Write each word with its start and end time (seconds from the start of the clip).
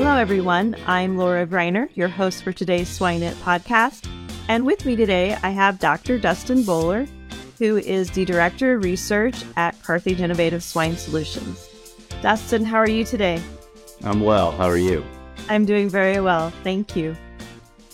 Hello, 0.00 0.16
everyone. 0.16 0.76
I'm 0.86 1.18
Laura 1.18 1.46
Greiner, 1.46 1.94
your 1.94 2.08
host 2.08 2.42
for 2.42 2.54
today's 2.54 2.88
Swine 2.88 3.22
It 3.22 3.36
podcast. 3.42 4.08
And 4.48 4.64
with 4.64 4.86
me 4.86 4.96
today, 4.96 5.36
I 5.42 5.50
have 5.50 5.78
Dr. 5.78 6.18
Dustin 6.18 6.62
Boler, 6.62 7.06
who 7.58 7.76
is 7.76 8.10
the 8.10 8.24
Director 8.24 8.76
of 8.76 8.82
Research 8.82 9.44
at 9.58 9.80
Carthage 9.82 10.22
Innovative 10.22 10.62
Swine 10.62 10.96
Solutions. 10.96 11.68
Dustin, 12.22 12.64
how 12.64 12.78
are 12.78 12.88
you 12.88 13.04
today? 13.04 13.42
I'm 14.02 14.20
well. 14.20 14.52
How 14.52 14.70
are 14.70 14.78
you? 14.78 15.04
I'm 15.50 15.66
doing 15.66 15.90
very 15.90 16.18
well. 16.18 16.48
Thank 16.64 16.96
you. 16.96 17.14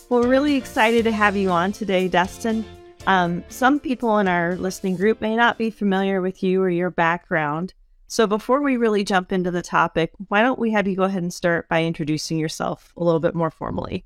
Well, 0.07 0.21
we're 0.21 0.29
really 0.29 0.55
excited 0.55 1.03
to 1.03 1.11
have 1.11 1.35
you 1.35 1.49
on 1.49 1.73
today, 1.73 2.07
Dustin. 2.07 2.63
Um, 3.05 3.43
some 3.49 3.81
people 3.81 4.17
in 4.19 4.29
our 4.29 4.55
listening 4.55 4.95
group 4.95 5.19
may 5.19 5.35
not 5.35 5.57
be 5.57 5.69
familiar 5.71 6.21
with 6.21 6.41
you 6.41 6.61
or 6.61 6.69
your 6.69 6.89
background. 6.89 7.73
So, 8.09 8.25
before 8.25 8.61
we 8.61 8.77
really 8.77 9.03
jump 9.03 9.33
into 9.33 9.51
the 9.51 9.61
topic, 9.61 10.13
why 10.29 10.41
don't 10.41 10.57
we 10.57 10.71
have 10.71 10.87
you 10.87 10.95
go 10.95 11.03
ahead 11.03 11.23
and 11.23 11.33
start 11.33 11.67
by 11.67 11.83
introducing 11.83 12.37
yourself 12.37 12.93
a 12.95 13.03
little 13.03 13.19
bit 13.19 13.35
more 13.35 13.51
formally? 13.51 14.05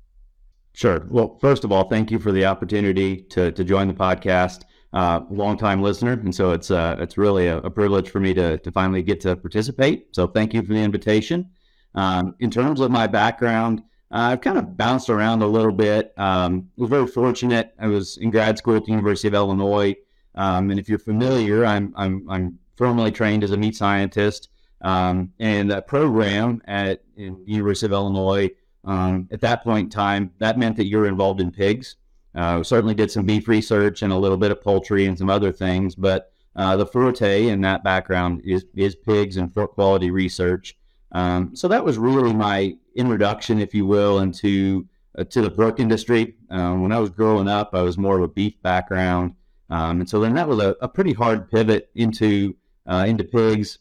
Sure. 0.74 1.06
Well, 1.08 1.38
first 1.40 1.62
of 1.62 1.70
all, 1.70 1.88
thank 1.88 2.10
you 2.10 2.18
for 2.18 2.32
the 2.32 2.46
opportunity 2.46 3.22
to, 3.30 3.52
to 3.52 3.62
join 3.62 3.86
the 3.86 3.94
podcast. 3.94 4.62
Uh, 4.92 5.20
longtime 5.30 5.80
listener, 5.80 6.12
and 6.12 6.34
so 6.34 6.50
it's 6.50 6.70
uh, 6.70 6.96
it's 6.98 7.16
really 7.16 7.46
a, 7.46 7.58
a, 7.58 7.70
privilege 7.70 8.10
for 8.10 8.20
me 8.20 8.34
to 8.34 8.58
to 8.58 8.70
finally 8.72 9.02
get 9.02 9.20
to 9.20 9.34
participate. 9.36 10.14
So, 10.14 10.26
thank 10.26 10.52
you 10.52 10.62
for 10.62 10.74
the 10.74 10.82
invitation. 10.82 11.48
Um, 11.94 12.34
in 12.40 12.50
terms 12.50 12.80
of 12.80 12.90
my 12.90 13.06
background, 13.06 13.80
uh, 14.10 14.32
I've 14.32 14.42
kind 14.42 14.58
of 14.58 14.76
bounced 14.76 15.08
around 15.08 15.40
a 15.42 15.46
little 15.46 15.72
bit. 15.72 16.12
Um, 16.18 16.68
I 16.76 16.80
was 16.82 16.90
very 16.90 17.06
fortunate. 17.06 17.72
I 17.78 17.86
was 17.86 18.18
in 18.18 18.30
grad 18.30 18.58
school 18.58 18.76
at 18.76 18.84
the 18.84 18.90
University 18.90 19.28
of 19.28 19.34
Illinois, 19.34 19.94
um, 20.34 20.70
and 20.70 20.78
if 20.78 20.90
you're 20.90 20.98
familiar, 20.98 21.64
I'm 21.64 21.94
I'm 21.96 22.28
I'm 22.28 22.58
formally 22.82 23.12
trained 23.12 23.44
as 23.44 23.52
a 23.52 23.56
meat 23.56 23.76
scientist. 23.76 24.48
Um, 24.80 25.32
and 25.38 25.70
that 25.70 25.86
program 25.86 26.60
at 26.66 27.04
University 27.14 27.86
of 27.86 27.92
Illinois, 27.92 28.50
um, 28.84 29.28
at 29.30 29.40
that 29.42 29.62
point 29.62 29.84
in 29.84 29.90
time, 29.90 30.32
that 30.38 30.58
meant 30.58 30.76
that 30.78 30.86
you're 30.86 31.06
involved 31.06 31.40
in 31.40 31.52
pigs. 31.52 31.94
Uh, 32.34 32.60
certainly 32.64 32.94
did 32.94 33.08
some 33.08 33.24
beef 33.24 33.46
research 33.46 34.02
and 34.02 34.12
a 34.12 34.16
little 34.16 34.36
bit 34.36 34.50
of 34.50 34.60
poultry 34.60 35.06
and 35.06 35.16
some 35.16 35.30
other 35.30 35.52
things, 35.52 35.94
but 35.94 36.32
uh, 36.56 36.76
the 36.76 36.84
forte 36.84 37.46
in 37.46 37.60
that 37.60 37.84
background 37.84 38.40
is 38.44 38.64
is 38.74 38.96
pigs 38.96 39.36
and 39.36 39.54
pork 39.54 39.74
quality 39.74 40.10
research. 40.10 40.76
Um, 41.12 41.54
so 41.54 41.68
that 41.68 41.84
was 41.84 41.98
really 41.98 42.32
my 42.32 42.76
introduction, 42.96 43.60
if 43.60 43.74
you 43.74 43.86
will, 43.86 44.18
into 44.18 44.88
uh, 45.16 45.22
to 45.24 45.42
the 45.42 45.50
pork 45.50 45.78
industry. 45.78 46.34
Um, 46.50 46.82
when 46.82 46.90
I 46.90 46.98
was 46.98 47.10
growing 47.10 47.46
up, 47.46 47.70
I 47.74 47.82
was 47.82 47.96
more 47.96 48.16
of 48.16 48.24
a 48.24 48.28
beef 48.28 48.60
background, 48.62 49.36
um, 49.70 50.00
and 50.00 50.08
so 50.10 50.18
then 50.18 50.34
that 50.34 50.48
was 50.48 50.58
a, 50.58 50.74
a 50.80 50.88
pretty 50.88 51.12
hard 51.12 51.48
pivot 51.48 51.88
into 51.94 52.56
uh, 52.86 53.04
into 53.06 53.24
pigs. 53.24 53.78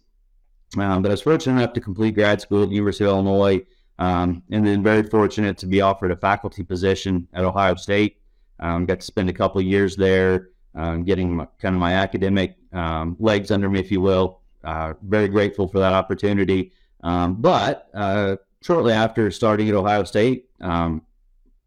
Um, 0.78 1.02
but 1.02 1.10
I 1.10 1.14
was 1.14 1.22
fortunate 1.22 1.62
enough 1.62 1.74
to 1.74 1.82
complete 1.82 2.16
grad 2.16 2.40
school 2.40 2.64
at 2.64 2.70
the 2.70 2.76
University 2.76 3.04
of 3.06 3.12
Illinois, 3.12 3.66
um, 4.00 4.42
and 4.52 4.66
then 4.66 4.82
very 4.82 5.04
fortunate 5.04 5.58
to 5.60 5.66
be 5.66 5.82
offered 5.82 6.12
a 6.12 6.16
faculty 6.16 6.64
position 6.64 7.28
at 7.34 7.44
Ohio 7.44 7.76
State. 7.76 8.18
Um, 8.60 8.86
got 8.86 9.00
to 9.00 9.06
spend 9.06 9.30
a 9.30 9.34
couple 9.34 9.62
years 9.62 9.96
there, 9.96 10.50
um, 10.76 11.04
getting 11.04 11.36
my, 11.36 11.48
kind 11.60 11.76
of 11.76 11.80
my 11.80 11.94
academic 11.94 12.56
legs 13.20 13.52
under 13.52 13.70
me, 13.70 13.80
if 13.80 13.92
you 13.92 14.00
will. 14.02 14.42
Uh, 14.64 14.94
very 15.04 15.28
grateful 15.28 15.68
for 15.68 15.80
that 15.80 15.94
opportunity. 15.94 16.72
Um, 17.04 17.36
but 17.36 17.90
uh, 17.94 18.38
shortly 18.62 18.94
after 18.94 19.32
starting 19.32 19.68
at 19.70 19.76
Ohio 19.76 20.04
State, 20.04 20.50
um, 20.62 21.02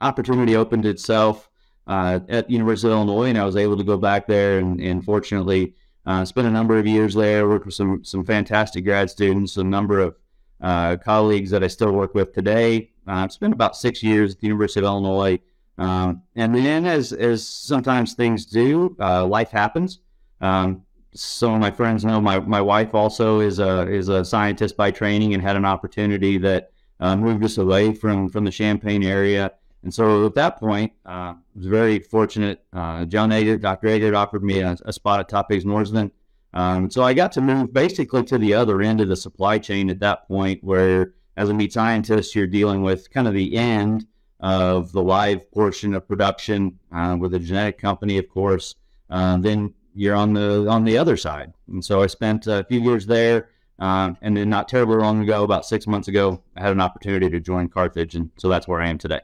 opportunity 0.01 0.56
opened 0.56 0.87
itself 0.87 1.51
uh, 1.87 2.21
at 2.28 2.49
University 2.49 2.89
of 2.89 2.93
Illinois, 2.95 3.28
and 3.28 3.39
I 3.39 3.45
was 3.45 3.56
able 3.56 3.77
to 3.77 3.84
go 3.84 3.97
back 3.97 4.27
there 4.27 4.59
and, 4.59 4.81
and 4.81 5.05
fortunately 5.05 5.75
uh, 6.06 6.25
spent 6.25 6.47
a 6.47 6.50
number 6.50 6.78
of 6.78 6.87
years 6.87 7.15
there. 7.15 7.48
Worked 7.48 7.66
with 7.66 7.75
some 7.75 8.04
some 8.04 8.25
fantastic 8.25 8.84
grad 8.84 9.10
students, 9.10 9.56
a 9.56 9.65
number 9.65 10.00
of 10.00 10.16
uh, 10.60 10.97
colleagues 10.97 11.50
that 11.50 11.65
I 11.65 11.69
still 11.69 11.92
work 11.92 12.15
with 12.15 12.32
today. 12.32 12.91
I've 13.06 13.32
spent 13.32 13.53
about 13.53 13.76
six 13.76 14.03
years 14.03 14.34
at 14.34 14.41
the 14.41 14.47
University 14.47 14.81
of 14.81 14.84
Illinois, 14.84 15.38
um, 15.78 16.22
and 16.37 16.54
then 16.54 16.87
as 16.87 17.12
as 17.12 17.47
sometimes 17.47 18.15
things 18.15 18.47
do, 18.47 18.97
uh, 19.00 19.26
life 19.26 19.50
happens. 19.50 20.00
Um, 20.41 20.82
some 21.15 21.54
of 21.54 21.60
my 21.60 21.70
friends 21.70 22.04
know 22.04 22.21
my, 22.21 22.41
my 22.41 22.60
wife 22.60 22.94
also 22.94 23.41
is 23.41 23.59
a 23.59 23.88
is 23.88 24.09
a 24.09 24.25
scientist 24.25 24.76
by 24.76 24.91
training 24.91 25.34
and 25.34 25.42
had 25.42 25.56
an 25.56 25.65
opportunity 25.65 26.38
that 26.38 26.71
uh, 27.00 27.16
moved 27.16 27.44
us 27.44 27.59
away 27.59 27.94
from 27.94 28.28
from 28.28 28.44
the 28.44 28.50
Champaign 28.50 29.03
area. 29.03 29.53
And 29.84 29.93
so 29.93 30.25
at 30.25 30.34
that 30.34 30.59
point, 30.59 30.93
uh, 31.05 31.09
I 31.09 31.37
was 31.55 31.67
very 31.67 31.99
fortunate. 31.99 32.65
Uh, 32.72 33.05
John 33.05 33.31
Eggert, 33.31 33.61
Dr. 33.61 33.89
Eggert 33.89 34.15
offered 34.15 34.43
me 34.43 34.61
a, 34.61 34.77
a 34.87 34.93
spot 34.93 35.21
at 35.21 35.28
Topigs 35.28 35.65
Norsvin. 35.65 36.11
Um, 36.55 36.91
so 36.91 37.03
I 37.03 37.12
got 37.12 37.33
to 37.33 37.43
move 37.43 37.72
basically 37.72 38.25
to 38.25 38.39
the 38.39 38.55
other 38.55 38.81
end 38.81 39.03
of 39.03 39.09
the 39.09 39.17
supply 39.17 39.59
chain 39.59 39.91
at 39.91 40.00
that 40.00 40.27
point, 40.27 40.65
where 40.65 41.12
as 41.37 41.50
a 41.50 41.55
meat 41.55 41.72
scientist, 41.72 42.34
you're 42.34 42.47
dealing 42.47 42.83
with 42.83 43.11
kind 43.11 43.28
of 43.28 43.34
the 43.34 43.56
end 43.56 44.06
of 44.41 44.91
the 44.93 45.03
live 45.03 45.50
portion 45.53 45.93
of 45.95 46.09
production 46.09 46.78
uh, 46.91 47.16
with 47.19 47.34
a 47.34 47.39
genetic 47.39 47.78
company, 47.78 48.16
of 48.16 48.28
course. 48.28 48.77
Uh, 49.11 49.37
then 49.37 49.75
you're 49.95 50.16
on 50.16 50.33
the 50.33 50.66
on 50.66 50.84
the 50.84 50.97
other 50.97 51.16
side. 51.19 51.53
And 51.69 51.84
so 51.84 52.03
I 52.03 52.06
spent 52.06 52.47
a 52.47 52.65
few 52.65 52.81
years 52.81 53.05
there, 53.05 53.51
um, 53.81 54.16
and 54.22 54.34
then 54.34 54.49
not 54.49 54.69
terribly 54.69 54.97
long 54.97 55.22
ago, 55.22 55.45
about 55.45 55.66
six 55.66 55.87
months 55.87 56.09
ago, 56.09 56.43
I 56.56 56.62
had 56.62 56.72
an 56.72 56.81
opportunity 56.81 57.28
to 57.28 57.41
join 57.41 57.69
Carthage, 57.69 58.15
and 58.15 58.31
so 58.39 58.48
that's 58.48 58.66
where 58.66 58.81
I 58.81 58.89
am 58.89 58.97
today. 58.97 59.21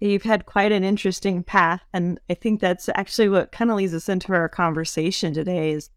You've 0.00 0.24
had 0.24 0.44
quite 0.44 0.72
an 0.72 0.84
interesting 0.84 1.42
path, 1.42 1.82
and 1.92 2.20
I 2.28 2.34
think 2.34 2.60
that's 2.60 2.88
actually 2.90 3.30
what 3.30 3.52
kind 3.52 3.70
of 3.70 3.76
leads 3.76 3.94
us 3.94 4.08
into 4.08 4.32
our 4.34 4.48
conversation 4.48 5.32
today. 5.32 5.70
Is 5.70 5.90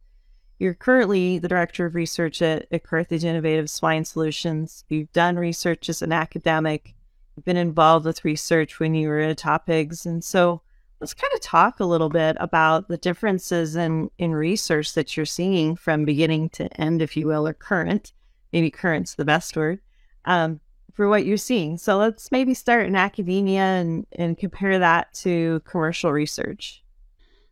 you're 0.57 0.73
currently 0.73 1.37
the 1.37 1.47
director 1.47 1.85
of 1.85 1.95
research 1.95 2.41
at, 2.41 2.67
at 2.71 2.83
Carthage 2.83 3.25
Innovative 3.25 3.69
Swine 3.69 4.05
Solutions. 4.05 4.85
You've 4.87 5.11
done 5.11 5.35
research 5.35 5.89
as 5.89 6.01
an 6.01 6.13
academic. 6.13 6.95
You've 7.35 7.45
been 7.45 7.57
involved 7.57 8.05
with 8.05 8.25
research 8.25 8.79
when 8.79 8.95
you 8.95 9.09
were 9.09 9.19
at 9.19 9.37
Topigs, 9.37 10.05
and 10.05 10.23
so 10.23 10.61
let's 11.01 11.13
kind 11.13 11.33
of 11.33 11.41
talk 11.41 11.79
a 11.79 11.85
little 11.85 12.09
bit 12.09 12.37
about 12.39 12.87
the 12.87 12.97
differences 12.97 13.75
in, 13.75 14.11
in 14.17 14.31
research 14.31 14.93
that 14.93 15.17
you're 15.17 15.25
seeing 15.25 15.75
from 15.75 16.05
beginning 16.05 16.49
to 16.51 16.67
end, 16.79 17.01
if 17.01 17.17
you 17.17 17.27
will, 17.27 17.47
or 17.47 17.53
current. 17.53 18.13
Maybe 18.53 18.71
current's 18.71 19.15
the 19.15 19.25
best 19.25 19.55
word 19.55 19.79
um, 20.25 20.59
for 20.99 21.07
what 21.07 21.25
you're 21.25 21.37
seeing. 21.37 21.77
So 21.77 21.97
let's 21.97 22.29
maybe 22.29 22.53
start 22.53 22.85
in 22.85 22.93
academia 22.93 23.61
and, 23.61 24.05
and 24.11 24.37
compare 24.37 24.79
that 24.79 25.13
to 25.13 25.61
commercial 25.63 26.11
research. 26.11 26.83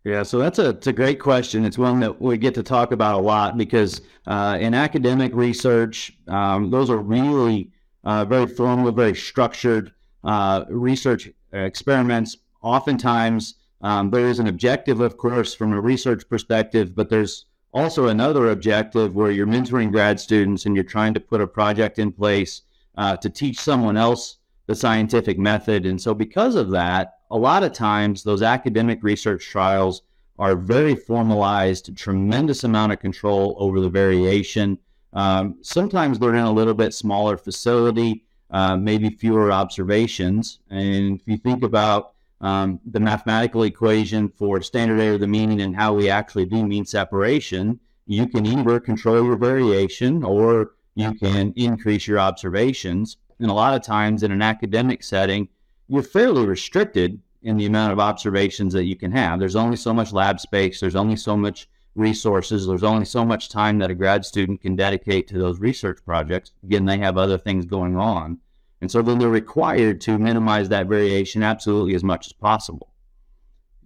Yeah, 0.04 0.24
so 0.24 0.38
that's 0.38 0.60
a, 0.60 0.78
a 0.86 0.92
great 0.92 1.22
question. 1.22 1.64
It's 1.64 1.78
one 1.78 2.02
that 2.02 2.22
we 2.22 2.38
get 2.38 2.56
to 2.56 2.64
talk 2.64 2.92
about 2.92 3.16
a 3.16 3.24
lot 3.24 3.58
because 3.58 4.02
uh, 4.26 4.58
in 4.60 4.74
academic 4.74 5.34
research, 5.34 6.12
um, 6.28 6.72
those 6.72 6.90
are 6.90 6.98
really 6.98 7.72
uh, 8.04 8.26
very 8.26 8.48
formal, 8.48 8.92
very 8.92 9.16
structured 9.16 9.94
uh, 10.26 10.66
research 10.68 11.30
experiments 11.54 12.36
oftentimes 12.62 13.56
um, 13.80 14.12
there 14.12 14.28
is 14.28 14.40
an 14.40 14.48
objective, 14.48 15.00
of 15.00 15.16
course, 15.16 15.54
from 15.54 15.72
a 15.72 15.80
research 15.80 16.28
perspective, 16.28 16.94
but 16.94 17.10
there's 17.10 17.46
also 17.74 18.08
another 18.08 18.50
objective 18.50 19.16
where 19.16 19.32
you're 19.32 19.48
mentoring 19.48 19.90
grad 19.90 20.20
students 20.20 20.66
and 20.66 20.76
you're 20.76 20.84
trying 20.84 21.14
to 21.14 21.22
put 21.22 21.40
a 21.40 21.48
project 21.48 21.98
in 21.98 22.12
place 22.12 22.64
uh, 22.98 23.16
to 23.18 23.30
teach 23.30 23.60
someone 23.60 23.98
else 23.98 24.38
the 24.66 24.76
scientific 24.76 25.40
method. 25.40 25.86
And 25.86 26.02
so, 26.02 26.14
because 26.14 26.56
of 26.56 26.72
that, 26.72 27.20
a 27.32 27.38
lot 27.38 27.64
of 27.64 27.74
times 27.74 28.24
those 28.24 28.42
academic 28.42 29.04
research 29.04 29.46
trials 29.46 30.02
are 30.40 30.56
very 30.56 30.96
formalized, 30.96 31.96
tremendous 31.98 32.64
amount 32.64 32.92
of 32.92 33.00
control 33.00 33.56
over 33.58 33.80
the 33.80 33.90
variation. 33.90 34.78
Um, 35.14 35.58
sometimes 35.62 36.20
they're 36.20 36.36
in 36.36 36.44
a 36.44 36.52
little 36.52 36.74
bit 36.74 36.94
smaller 36.94 37.38
facility, 37.38 38.24
uh, 38.52 38.78
maybe 38.78 39.10
fewer 39.10 39.52
observations. 39.52 40.60
And 40.70 41.20
if 41.20 41.28
you 41.28 41.38
think 41.38 41.64
about 41.64 42.14
um, 42.40 42.80
the 42.86 43.00
mathematical 43.00 43.64
equation 43.64 44.30
for 44.30 44.62
standard 44.62 45.00
error 45.00 45.16
of 45.16 45.22
the 45.22 45.28
mean 45.28 45.60
and 45.60 45.76
how 45.76 45.94
we 45.94 46.10
actually 46.10 46.46
do 46.46 46.66
mean 46.68 46.86
separation, 46.86 47.80
you 48.06 48.28
can 48.28 48.46
either 48.46 48.80
control 48.80 49.24
your 49.24 49.38
variation 49.38 50.24
or 50.24 50.72
you 50.98 51.14
can 51.14 51.54
increase 51.56 52.08
your 52.08 52.20
observations. 52.20 53.18
And 53.40 53.52
a 53.52 53.54
lot 53.54 53.76
of 53.76 53.84
times 53.84 54.24
in 54.24 54.32
an 54.32 54.42
academic 54.42 55.04
setting, 55.04 55.48
you're 55.88 56.02
fairly 56.02 56.46
restricted 56.46 57.22
in 57.44 57.56
the 57.56 57.68
amount 57.68 57.94
of 57.94 58.00
observations 58.00 58.74
that 58.74 58.86
you 58.86 58.96
can 58.96 59.12
have. 59.12 59.40
There's 59.40 59.56
only 59.56 59.78
so 59.78 59.94
much 59.94 60.12
lab 60.12 60.40
space, 60.40 60.80
there's 60.80 60.96
only 60.96 61.16
so 61.16 61.38
much 61.38 61.70
resources, 61.96 62.66
there's 62.66 62.84
only 62.84 63.06
so 63.06 63.24
much 63.24 63.50
time 63.50 63.78
that 63.78 63.92
a 63.92 63.96
grad 63.96 64.26
student 64.26 64.62
can 64.62 64.76
dedicate 64.76 65.28
to 65.28 65.38
those 65.38 65.60
research 65.60 66.00
projects. 66.04 66.52
Again, 66.64 66.86
they 66.86 66.98
have 66.98 67.18
other 67.18 67.38
things 67.38 67.66
going 67.66 67.96
on. 67.96 68.40
And 68.82 68.90
so 68.90 69.04
then 69.04 69.20
they're 69.20 69.30
required 69.30 70.02
to 70.02 70.18
minimize 70.18 70.70
that 70.70 70.88
variation 70.88 71.44
absolutely 71.44 71.94
as 71.94 72.04
much 72.04 72.28
as 72.28 72.34
possible. 72.34 72.92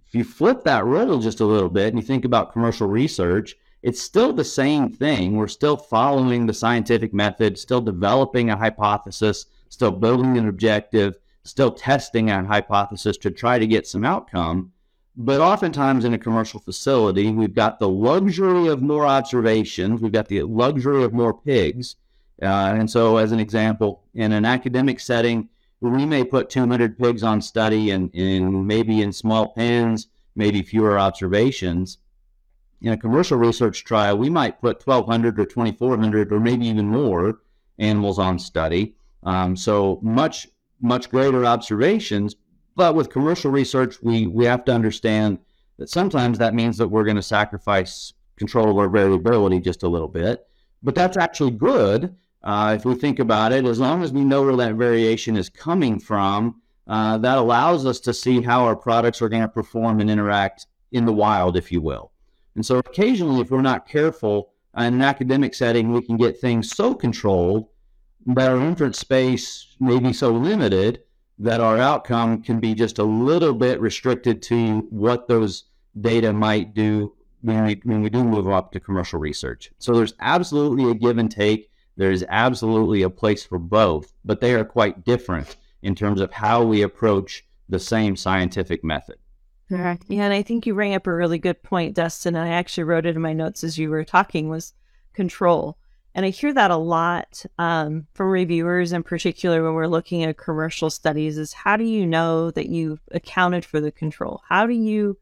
If 0.06 0.14
you 0.14 0.24
flip 0.24 0.64
that 0.64 0.84
riddle 0.84 1.20
just 1.20 1.40
a 1.40 1.46
little 1.46 1.70
bit 1.70 1.88
and 1.88 1.96
you 1.96 2.06
think 2.06 2.24
about 2.24 2.52
commercial 2.52 2.86
research, 2.86 3.56
it's 3.82 4.00
still 4.00 4.32
the 4.32 4.44
same 4.44 4.90
thing. 4.90 5.36
We're 5.36 5.48
still 5.48 5.76
following 5.76 6.46
the 6.46 6.54
scientific 6.54 7.12
method, 7.12 7.58
still 7.58 7.80
developing 7.80 8.50
a 8.50 8.56
hypothesis, 8.56 9.46
still 9.68 9.90
building 9.90 10.38
an 10.38 10.48
objective, 10.48 11.18
still 11.44 11.72
testing 11.72 12.30
a 12.30 12.44
hypothesis 12.44 13.16
to 13.18 13.30
try 13.30 13.58
to 13.58 13.66
get 13.66 13.86
some 13.86 14.04
outcome. 14.04 14.72
But 15.16 15.40
oftentimes 15.40 16.04
in 16.04 16.14
a 16.14 16.18
commercial 16.18 16.60
facility, 16.60 17.30
we've 17.30 17.54
got 17.54 17.78
the 17.78 17.88
luxury 17.88 18.68
of 18.68 18.80
more 18.80 19.06
observations, 19.06 20.00
we've 20.00 20.12
got 20.12 20.28
the 20.28 20.42
luxury 20.42 21.04
of 21.04 21.12
more 21.12 21.34
pigs, 21.34 21.96
uh, 22.42 22.74
and 22.76 22.90
so, 22.90 23.18
as 23.18 23.30
an 23.30 23.38
example, 23.38 24.02
in 24.14 24.32
an 24.32 24.44
academic 24.44 24.98
setting, 24.98 25.48
we 25.80 26.04
may 26.06 26.24
put 26.24 26.50
200 26.50 26.98
pigs 26.98 27.22
on 27.22 27.40
study 27.40 27.90
and, 27.90 28.12
and 28.14 28.66
maybe 28.66 29.02
in 29.02 29.12
small 29.12 29.52
pens, 29.52 30.08
maybe 30.34 30.62
fewer 30.62 30.98
observations. 30.98 31.98
In 32.82 32.92
a 32.92 32.96
commercial 32.96 33.38
research 33.38 33.84
trial, 33.84 34.18
we 34.18 34.28
might 34.28 34.60
put 34.60 34.84
1,200 34.84 35.38
or 35.38 35.46
2,400 35.46 36.32
or 36.32 36.40
maybe 36.40 36.66
even 36.66 36.88
more 36.88 37.38
animals 37.78 38.18
on 38.18 38.38
study. 38.40 38.96
Um, 39.22 39.56
so 39.56 40.00
much, 40.02 40.48
much 40.80 41.08
greater 41.08 41.46
observations. 41.46 42.34
But 42.74 42.96
with 42.96 43.08
commercial 43.10 43.52
research, 43.52 44.02
we, 44.02 44.26
we 44.26 44.44
have 44.46 44.64
to 44.64 44.72
understand 44.74 45.38
that 45.78 45.90
sometimes 45.90 46.38
that 46.38 46.54
means 46.54 46.76
that 46.78 46.88
we're 46.88 47.04
going 47.04 47.16
to 47.16 47.22
sacrifice 47.22 48.14
control 48.36 48.78
our 48.80 48.88
variability 48.88 49.60
just 49.60 49.84
a 49.84 49.88
little 49.88 50.08
bit. 50.08 50.44
But 50.82 50.96
that's 50.96 51.16
actually 51.16 51.52
good 51.52 52.16
uh, 52.42 52.74
if 52.76 52.84
we 52.84 52.94
think 52.96 53.20
about 53.20 53.52
it, 53.52 53.64
as 53.64 53.78
long 53.78 54.02
as 54.02 54.12
we 54.12 54.24
know 54.24 54.42
where 54.42 54.56
that 54.56 54.74
variation 54.74 55.36
is 55.36 55.48
coming 55.48 56.00
from, 56.00 56.60
uh, 56.88 57.18
that 57.18 57.38
allows 57.38 57.86
us 57.86 58.00
to 58.00 58.12
see 58.12 58.42
how 58.42 58.64
our 58.64 58.74
products 58.74 59.22
are 59.22 59.28
going 59.28 59.42
to 59.42 59.48
perform 59.48 60.00
and 60.00 60.10
interact 60.10 60.66
in 60.90 61.04
the 61.04 61.12
wild, 61.12 61.56
if 61.56 61.70
you 61.70 61.80
will. 61.80 62.11
And 62.54 62.64
so 62.64 62.78
occasionally, 62.78 63.40
if 63.40 63.50
we're 63.50 63.62
not 63.62 63.88
careful 63.88 64.52
uh, 64.76 64.82
in 64.82 64.94
an 64.94 65.02
academic 65.02 65.54
setting, 65.54 65.92
we 65.92 66.02
can 66.02 66.16
get 66.16 66.40
things 66.40 66.70
so 66.70 66.94
controlled 66.94 67.68
that 68.26 68.50
our 68.50 68.60
inference 68.60 68.98
space 68.98 69.74
may 69.80 69.98
be 69.98 70.12
so 70.12 70.30
limited 70.30 71.02
that 71.38 71.60
our 71.60 71.78
outcome 71.78 72.42
can 72.42 72.60
be 72.60 72.74
just 72.74 72.98
a 72.98 73.04
little 73.04 73.54
bit 73.54 73.80
restricted 73.80 74.42
to 74.42 74.86
what 74.90 75.26
those 75.26 75.64
data 76.00 76.32
might 76.32 76.74
do 76.74 77.12
when 77.40 77.64
we, 77.64 77.80
when 77.84 78.02
we 78.02 78.10
do 78.10 78.22
move 78.22 78.48
up 78.48 78.70
to 78.72 78.78
commercial 78.80 79.18
research. 79.18 79.72
So 79.78 79.92
there's 79.92 80.14
absolutely 80.20 80.90
a 80.90 80.94
give 80.94 81.18
and 81.18 81.30
take 81.30 81.68
there's 81.96 82.24
absolutely 82.28 83.02
a 83.02 83.10
place 83.10 83.44
for 83.44 83.58
both, 83.58 84.12
but 84.24 84.40
they 84.40 84.54
are 84.54 84.64
quite 84.64 85.04
different 85.04 85.56
in 85.82 85.94
terms 85.94 86.20
of 86.20 86.32
how 86.32 86.64
we 86.64 86.82
approach 86.82 87.44
the 87.68 87.78
same 87.78 88.16
scientific 88.16 88.82
method. 88.82 89.16
Yeah, 90.08 90.24
and 90.24 90.32
I 90.32 90.42
think 90.42 90.66
you 90.66 90.74
bring 90.74 90.94
up 90.94 91.06
a 91.06 91.14
really 91.14 91.38
good 91.38 91.62
point, 91.62 91.94
Dustin. 91.94 92.36
I 92.36 92.48
actually 92.48 92.84
wrote 92.84 93.06
it 93.06 93.16
in 93.16 93.22
my 93.22 93.32
notes 93.32 93.64
as 93.64 93.78
you 93.78 93.90
were 93.90 94.04
talking 94.04 94.48
was 94.48 94.74
control. 95.12 95.78
And 96.14 96.26
I 96.26 96.28
hear 96.28 96.52
that 96.52 96.70
a 96.70 96.76
lot 96.76 97.42
um, 97.58 98.06
from 98.12 98.28
reviewers, 98.28 98.92
in 98.92 99.02
particular 99.02 99.62
when 99.62 99.72
we're 99.72 99.86
looking 99.86 100.24
at 100.24 100.36
commercial 100.36 100.90
studies, 100.90 101.38
is 101.38 101.54
how 101.54 101.76
do 101.76 101.84
you 101.84 102.06
know 102.06 102.50
that 102.50 102.68
you've 102.68 103.00
accounted 103.12 103.64
for 103.64 103.80
the 103.80 103.90
control? 103.90 104.42
How 104.46 104.66
do 104.66 104.74
you 104.74 105.16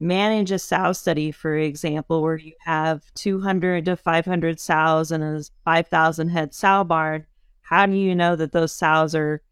manage 0.00 0.50
a 0.50 0.58
sow 0.58 0.92
study, 0.92 1.30
for 1.30 1.56
example, 1.56 2.22
where 2.22 2.36
you 2.36 2.54
have 2.60 3.02
200 3.14 3.84
to 3.84 3.96
500 3.96 4.58
sows 4.58 5.12
in 5.12 5.22
a 5.22 5.40
5,000 5.64 6.28
head 6.28 6.52
sow 6.54 6.84
barn, 6.84 7.26
how 7.62 7.86
do 7.86 7.96
you 7.96 8.14
know 8.14 8.34
that 8.34 8.52
those 8.52 8.72
sows 8.72 9.14
are 9.14 9.42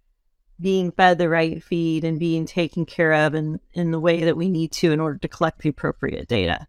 being 0.60 0.90
fed 0.90 1.18
the 1.18 1.28
right 1.28 1.62
feed 1.62 2.04
and 2.04 2.18
being 2.18 2.46
taken 2.46 2.86
care 2.86 3.12
of 3.12 3.34
in, 3.34 3.60
in 3.74 3.90
the 3.90 4.00
way 4.00 4.24
that 4.24 4.36
we 4.36 4.48
need 4.48 4.72
to 4.72 4.92
in 4.92 5.00
order 5.00 5.18
to 5.18 5.28
collect 5.28 5.60
the 5.60 5.68
appropriate 5.68 6.28
data? 6.28 6.66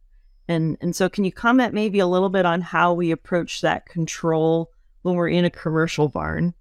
And, 0.48 0.78
and 0.82 0.96
so, 0.96 1.10
can 1.10 1.26
you 1.26 1.32
comment 1.32 1.74
maybe 1.74 2.00
a 2.00 2.08
little 2.08 2.30
bit 2.30 2.46
on 2.46 2.62
how 2.62 2.94
we 2.94 3.12
approach 3.12 3.62
that 3.62 3.86
control 3.86 4.72
when 5.02 5.16
we're 5.16 5.30
in 5.30 5.46
a 5.46 5.50
commercial 5.50 6.08
barn? 6.08 6.54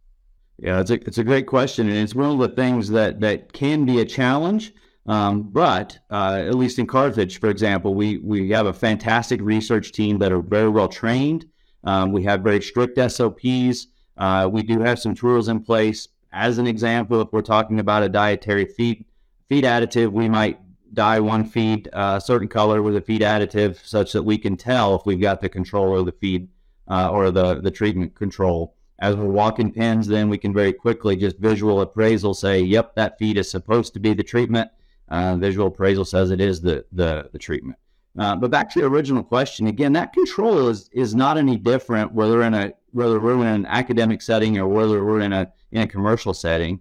Yeah, 0.59 0.81
it's 0.81 0.91
a, 0.91 0.95
it's 0.95 1.19
a 1.19 1.25
great 1.25 1.47
question. 1.47 1.89
And 1.89 1.99
it's 1.99 2.15
one 2.15 2.31
of 2.31 2.39
the 2.39 2.55
things 2.57 2.89
that, 2.91 3.21
that 3.21 3.53
can 3.53 3.85
be 3.85 4.01
a 4.01 4.05
challenge. 4.05 4.73
Um, 5.07 5.43
but 5.43 5.99
uh, 6.11 6.43
at 6.47 6.55
least 6.55 6.79
in 6.79 6.87
Carthage, 6.87 7.39
for 7.39 7.49
example, 7.49 7.95
we, 7.95 8.19
we 8.19 8.51
have 8.51 8.67
a 8.67 8.73
fantastic 8.73 9.41
research 9.41 9.93
team 9.93 10.19
that 10.19 10.33
are 10.33 10.43
very 10.43 10.69
well 10.69 10.89
trained. 10.89 11.47
Um, 11.85 12.11
we 12.11 12.25
have 12.25 12.41
very 12.41 12.61
strict 12.61 12.99
SOPs. 12.99 13.87
Uh, 14.17 14.49
we 14.51 14.63
do 14.63 14.81
have 14.81 14.99
some 14.99 15.15
tools 15.15 15.49
in 15.49 15.61
place. 15.61 16.09
As 16.33 16.59
an 16.59 16.67
example, 16.67 17.21
if 17.21 17.33
we're 17.33 17.43
talking 17.43 17.81
about 17.81 18.03
a 18.03 18.09
dietary 18.09 18.65
feed 18.67 19.05
feed 19.49 19.65
additive, 19.65 20.13
we 20.13 20.29
might 20.29 20.59
dye 20.93 21.21
one 21.21 21.45
feed 21.45 21.89
a 21.93 22.21
certain 22.21 22.49
color 22.49 22.83
with 22.83 22.97
a 22.97 23.01
feed 23.01 23.21
additive, 23.21 23.85
such 23.85 24.13
that 24.13 24.23
we 24.23 24.39
can 24.39 24.57
tell 24.57 24.95
if 24.95 25.03
we've 25.07 25.21
got 25.21 25.41
the 25.41 25.49
control 25.49 25.99
of 25.99 26.07
the 26.07 26.13
feed 26.13 26.49
uh, 26.89 27.11
or 27.11 27.31
the 27.31 27.61
the 27.61 27.71
treatment 27.71 28.15
control. 28.15 28.75
As 28.99 29.15
we're 29.15 29.27
walking 29.27 29.73
pens, 29.73 30.07
then 30.07 30.31
we 30.31 30.39
can 30.39 30.55
very 30.55 30.73
quickly 30.73 31.17
just 31.17 31.39
visual 31.39 31.81
appraisal 31.81 32.35
say, 32.35 32.61
"Yep, 32.61 32.95
that 32.97 33.19
feed 33.19 33.37
is 33.37 33.51
supposed 33.51 33.93
to 33.95 34.01
be 34.01 34.15
the 34.15 34.23
treatment." 34.23 34.71
Uh, 35.09 35.37
visual 35.37 35.69
appraisal 35.69 36.05
says 36.05 36.31
it 36.31 36.41
is 36.41 36.61
the 36.61 36.85
the, 36.93 37.29
the 37.33 37.39
treatment. 37.39 37.79
Uh, 38.19 38.35
but 38.35 38.51
back 38.51 38.71
to 38.71 38.81
the 38.81 38.87
original 38.87 39.23
question 39.23 39.67
again, 39.67 39.93
that 39.93 40.13
control 40.13 40.69
is 40.69 40.89
is 40.93 41.15
not 41.15 41.37
any 41.37 41.57
different 41.57 42.13
whether 42.13 42.43
in 42.43 42.55
a 42.55 42.73
whether 42.97 43.21
we're 43.21 43.43
in 43.43 43.47
an 43.47 43.67
academic 43.67 44.23
setting 44.23 44.59
or 44.59 44.67
whether 44.67 45.05
we're 45.05 45.21
in 45.21 45.33
a 45.33 45.53
in 45.71 45.83
a 45.83 45.87
commercial 45.87 46.33
setting. 46.33 46.81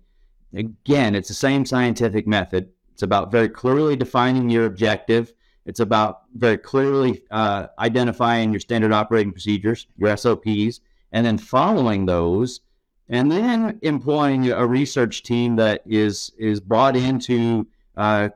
Again, 0.54 1.14
it's 1.14 1.28
the 1.28 1.34
same 1.34 1.66
scientific 1.66 2.26
method. 2.26 2.70
It's 2.94 3.04
about 3.04 3.32
very 3.32 3.50
clearly 3.50 3.98
defining 3.98 4.50
your 4.50 4.66
objective. 4.66 5.34
It's 5.66 5.82
about 5.82 6.22
very 6.34 6.58
clearly 6.58 7.24
uh, 7.32 7.68
identifying 7.80 8.52
your 8.52 8.62
standard 8.62 8.94
operating 8.94 9.34
procedures, 9.34 9.88
your 9.98 10.16
SOPs, 10.16 10.80
and 11.12 11.26
then 11.26 11.38
following 11.38 12.06
those, 12.06 12.62
and 13.10 13.30
then 13.30 13.80
employing 13.82 14.50
a 14.52 14.66
research 14.66 15.24
team 15.24 15.58
that 15.58 15.82
is 15.86 16.32
is 16.38 16.62
brought 16.62 16.96
into 16.96 17.68
uh, 17.98 18.30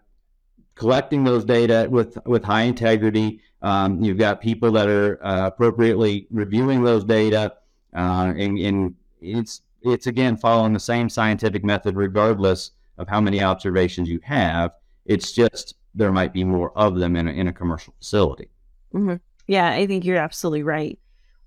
collecting 0.76 1.24
those 1.24 1.46
data 1.46 1.88
with 1.90 2.18
with 2.26 2.44
high 2.44 2.64
integrity. 2.64 3.40
Um, 3.62 4.02
you've 4.04 4.18
got 4.18 4.42
people 4.42 4.72
that 4.74 4.90
are 4.90 5.24
uh, 5.26 5.48
appropriately 5.48 6.28
reviewing 6.32 6.84
those 6.84 7.06
data, 7.06 7.54
uh, 7.96 8.34
and, 8.36 8.58
and, 8.60 8.96
it's 9.22 9.64
it's 9.82 10.08
again 10.08 10.38
following 10.38 10.72
the 10.72 10.80
same 10.80 11.10
scientific 11.10 11.62
method, 11.66 11.98
regardless 11.98 12.72
of 12.98 13.10
how 13.10 13.20
many 13.20 13.44
observations 13.44 14.08
you 14.08 14.22
have. 14.24 14.72
It's 15.06 15.34
just 15.34 15.76
there 15.94 16.14
might 16.14 16.32
be 16.32 16.46
more 16.46 16.72
of 16.78 16.96
them 16.96 17.18
in 17.18 17.28
a, 17.28 17.32
in 17.32 17.48
a 17.50 17.54
commercial 17.54 17.94
facility. 18.00 18.50
Mm-hmm. 18.94 19.16
Yeah, 19.48 19.72
I 19.72 19.88
think 19.88 20.06
you're 20.06 20.18
absolutely 20.18 20.64
right. 20.64 20.98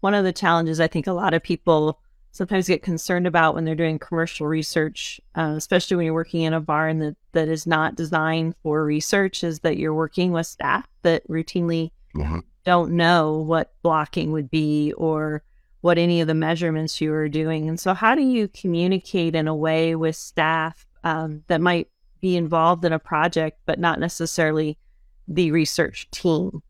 One 0.00 0.12
of 0.12 0.24
the 0.24 0.32
challenges 0.34 0.80
I 0.80 0.86
think 0.86 1.06
a 1.06 1.12
lot 1.12 1.32
of 1.32 1.42
people 1.42 1.98
sometimes 2.32 2.66
get 2.66 2.82
concerned 2.82 3.26
about 3.26 3.54
when 3.54 3.64
they're 3.64 3.74
doing 3.74 3.98
commercial 3.98 4.46
research, 4.46 5.20
uh, 5.36 5.54
especially 5.56 5.96
when 5.96 6.06
you're 6.06 6.14
working 6.14 6.42
in 6.42 6.54
a 6.54 6.60
barn 6.60 6.98
that, 6.98 7.16
that 7.32 7.48
is 7.48 7.66
not 7.66 7.94
designed 7.94 8.54
for 8.62 8.84
research, 8.84 9.44
is 9.44 9.60
that 9.60 9.76
you're 9.76 9.94
working 9.94 10.32
with 10.32 10.46
staff 10.46 10.88
that 11.02 11.26
routinely 11.28 11.90
mm-hmm. 12.16 12.40
don't 12.64 12.92
know 12.92 13.38
what 13.38 13.74
blocking 13.82 14.32
would 14.32 14.50
be 14.50 14.92
or 14.94 15.42
what 15.82 15.98
any 15.98 16.20
of 16.20 16.26
the 16.26 16.34
measurements 16.34 17.00
you 17.00 17.12
are 17.12 17.28
doing. 17.28 17.68
And 17.68 17.78
so, 17.78 17.94
how 17.94 18.14
do 18.14 18.22
you 18.22 18.48
communicate 18.48 19.34
in 19.34 19.46
a 19.46 19.54
way 19.54 19.94
with 19.94 20.16
staff 20.16 20.86
um, 21.04 21.42
that 21.48 21.60
might 21.60 21.88
be 22.22 22.36
involved 22.36 22.84
in 22.84 22.92
a 22.92 22.98
project, 22.98 23.58
but 23.66 23.78
not 23.78 24.00
necessarily 24.00 24.78
the 25.28 25.50
research 25.50 26.10
team. 26.10 26.62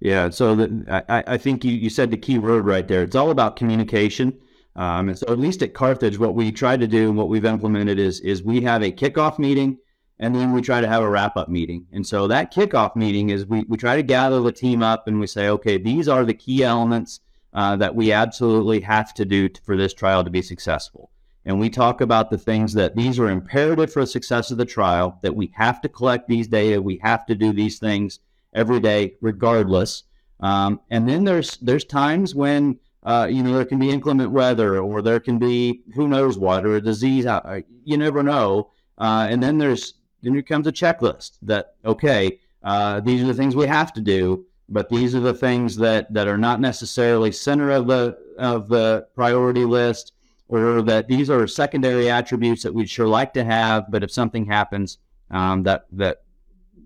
Yeah, 0.00 0.28
so 0.30 0.54
the, 0.54 1.04
I, 1.08 1.24
I 1.26 1.36
think 1.38 1.64
you, 1.64 1.72
you 1.72 1.88
said 1.88 2.10
the 2.10 2.16
key 2.16 2.38
word 2.38 2.66
right 2.66 2.86
there. 2.86 3.02
It's 3.02 3.16
all 3.16 3.30
about 3.30 3.56
communication. 3.56 4.38
Um, 4.76 5.08
and 5.08 5.18
so 5.18 5.26
at 5.28 5.38
least 5.38 5.62
at 5.62 5.72
Carthage, 5.72 6.18
what 6.18 6.34
we 6.34 6.50
try 6.50 6.76
to 6.76 6.86
do 6.86 7.08
and 7.08 7.16
what 7.16 7.28
we've 7.28 7.44
implemented 7.44 7.98
is 7.98 8.20
is 8.20 8.42
we 8.42 8.60
have 8.62 8.82
a 8.82 8.90
kickoff 8.90 9.38
meeting 9.38 9.78
and 10.18 10.34
then 10.34 10.52
we 10.52 10.60
try 10.60 10.80
to 10.80 10.88
have 10.88 11.02
a 11.02 11.08
wrap 11.08 11.36
up 11.36 11.48
meeting. 11.48 11.86
And 11.92 12.04
so 12.04 12.26
that 12.26 12.52
kickoff 12.52 12.96
meeting 12.96 13.30
is 13.30 13.46
we, 13.46 13.64
we 13.68 13.76
try 13.76 13.94
to 13.94 14.02
gather 14.02 14.40
the 14.40 14.52
team 14.52 14.82
up 14.82 15.06
and 15.06 15.20
we 15.20 15.28
say, 15.28 15.48
okay, 15.48 15.78
these 15.78 16.08
are 16.08 16.24
the 16.24 16.34
key 16.34 16.64
elements 16.64 17.20
uh, 17.54 17.76
that 17.76 17.94
we 17.94 18.12
absolutely 18.12 18.80
have 18.80 19.14
to 19.14 19.24
do 19.24 19.48
for 19.64 19.76
this 19.76 19.94
trial 19.94 20.24
to 20.24 20.30
be 20.30 20.42
successful. 20.42 21.10
And 21.46 21.60
we 21.60 21.70
talk 21.70 22.00
about 22.00 22.30
the 22.30 22.38
things 22.38 22.72
that 22.72 22.96
these 22.96 23.18
are 23.18 23.28
imperative 23.28 23.92
for 23.92 24.00
the 24.00 24.06
success 24.06 24.50
of 24.50 24.58
the 24.58 24.64
trial, 24.64 25.18
that 25.22 25.36
we 25.36 25.52
have 25.54 25.80
to 25.82 25.88
collect 25.88 26.26
these 26.26 26.48
data, 26.48 26.80
we 26.80 26.98
have 27.02 27.26
to 27.26 27.34
do 27.34 27.52
these 27.52 27.78
things 27.78 28.20
every 28.54 28.80
day, 28.80 29.14
regardless. 29.20 30.04
Um, 30.40 30.80
and 30.90 31.08
then 31.08 31.24
there's 31.24 31.56
there's 31.58 31.84
times 31.84 32.34
when 32.34 32.78
uh, 33.02 33.28
you 33.30 33.42
know 33.42 33.54
there 33.54 33.64
can 33.64 33.78
be 33.78 33.90
inclement 33.90 34.30
weather, 34.30 34.78
or 34.78 35.02
there 35.02 35.20
can 35.20 35.38
be 35.38 35.82
who 35.94 36.08
knows 36.08 36.38
what, 36.38 36.64
or 36.64 36.76
a 36.76 36.80
disease. 36.80 37.26
Uh, 37.26 37.60
you 37.84 37.96
never 37.98 38.22
know. 38.22 38.70
Uh, 38.96 39.26
and 39.28 39.42
then 39.42 39.58
there's 39.58 39.94
then 40.22 40.32
here 40.32 40.42
comes 40.42 40.66
a 40.66 40.72
checklist 40.72 41.38
that 41.42 41.74
okay, 41.84 42.40
uh, 42.62 43.00
these 43.00 43.22
are 43.22 43.26
the 43.26 43.34
things 43.34 43.54
we 43.54 43.66
have 43.66 43.92
to 43.92 44.00
do, 44.00 44.46
but 44.68 44.88
these 44.88 45.14
are 45.14 45.20
the 45.20 45.34
things 45.34 45.76
that 45.76 46.12
that 46.12 46.28
are 46.28 46.38
not 46.38 46.60
necessarily 46.60 47.30
center 47.32 47.70
of 47.70 47.86
the 47.86 48.16
of 48.38 48.68
the 48.68 49.06
priority 49.14 49.64
list 49.64 50.12
or 50.48 50.82
that 50.82 51.08
these 51.08 51.30
are 51.30 51.46
secondary 51.46 52.10
attributes 52.10 52.62
that 52.62 52.74
we'd 52.74 52.90
sure 52.90 53.08
like 53.08 53.32
to 53.32 53.44
have, 53.44 53.90
but 53.90 54.02
if 54.02 54.10
something 54.10 54.46
happens, 54.46 54.98
um, 55.30 55.62
that 55.62 55.86
that 55.92 56.22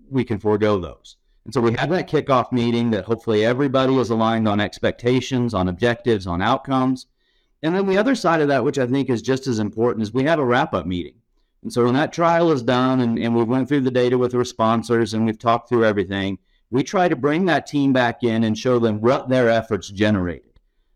we 0.09 0.23
can 0.23 0.39
forego 0.39 0.79
those. 0.79 1.17
And 1.45 1.53
so 1.53 1.61
we 1.61 1.73
have 1.73 1.89
that 1.89 2.09
kickoff 2.09 2.51
meeting 2.51 2.91
that 2.91 3.05
hopefully 3.05 3.45
everybody 3.45 3.95
is 3.95 4.09
aligned 4.09 4.47
on 4.47 4.59
expectations, 4.59 5.53
on 5.53 5.67
objectives, 5.67 6.27
on 6.27 6.41
outcomes. 6.41 7.07
And 7.63 7.75
then 7.75 7.87
the 7.87 7.97
other 7.97 8.15
side 8.15 8.41
of 8.41 8.47
that, 8.49 8.63
which 8.63 8.77
I 8.77 8.87
think 8.87 9.09
is 9.09 9.21
just 9.21 9.47
as 9.47 9.59
important, 9.59 10.03
is 10.03 10.13
we 10.13 10.23
have 10.23 10.39
a 10.39 10.45
wrap 10.45 10.73
up 10.73 10.85
meeting. 10.85 11.15
And 11.63 11.73
so 11.73 11.85
when 11.85 11.95
that 11.95 12.13
trial 12.13 12.51
is 12.51 12.61
done 12.61 13.01
and, 13.01 13.19
and 13.19 13.35
we 13.35 13.43
went 13.43 13.67
through 13.67 13.81
the 13.81 13.91
data 13.91 14.17
with 14.17 14.33
our 14.33 14.45
sponsors 14.45 15.13
and 15.13 15.25
we've 15.25 15.39
talked 15.39 15.67
through 15.67 15.85
everything, 15.85 16.37
we 16.71 16.83
try 16.83 17.07
to 17.07 17.15
bring 17.15 17.45
that 17.45 17.67
team 17.67 17.93
back 17.93 18.23
in 18.23 18.43
and 18.43 18.57
show 18.57 18.79
them 18.79 19.01
what 19.01 19.29
their 19.29 19.49
efforts 19.49 19.89
generated. 19.89 20.45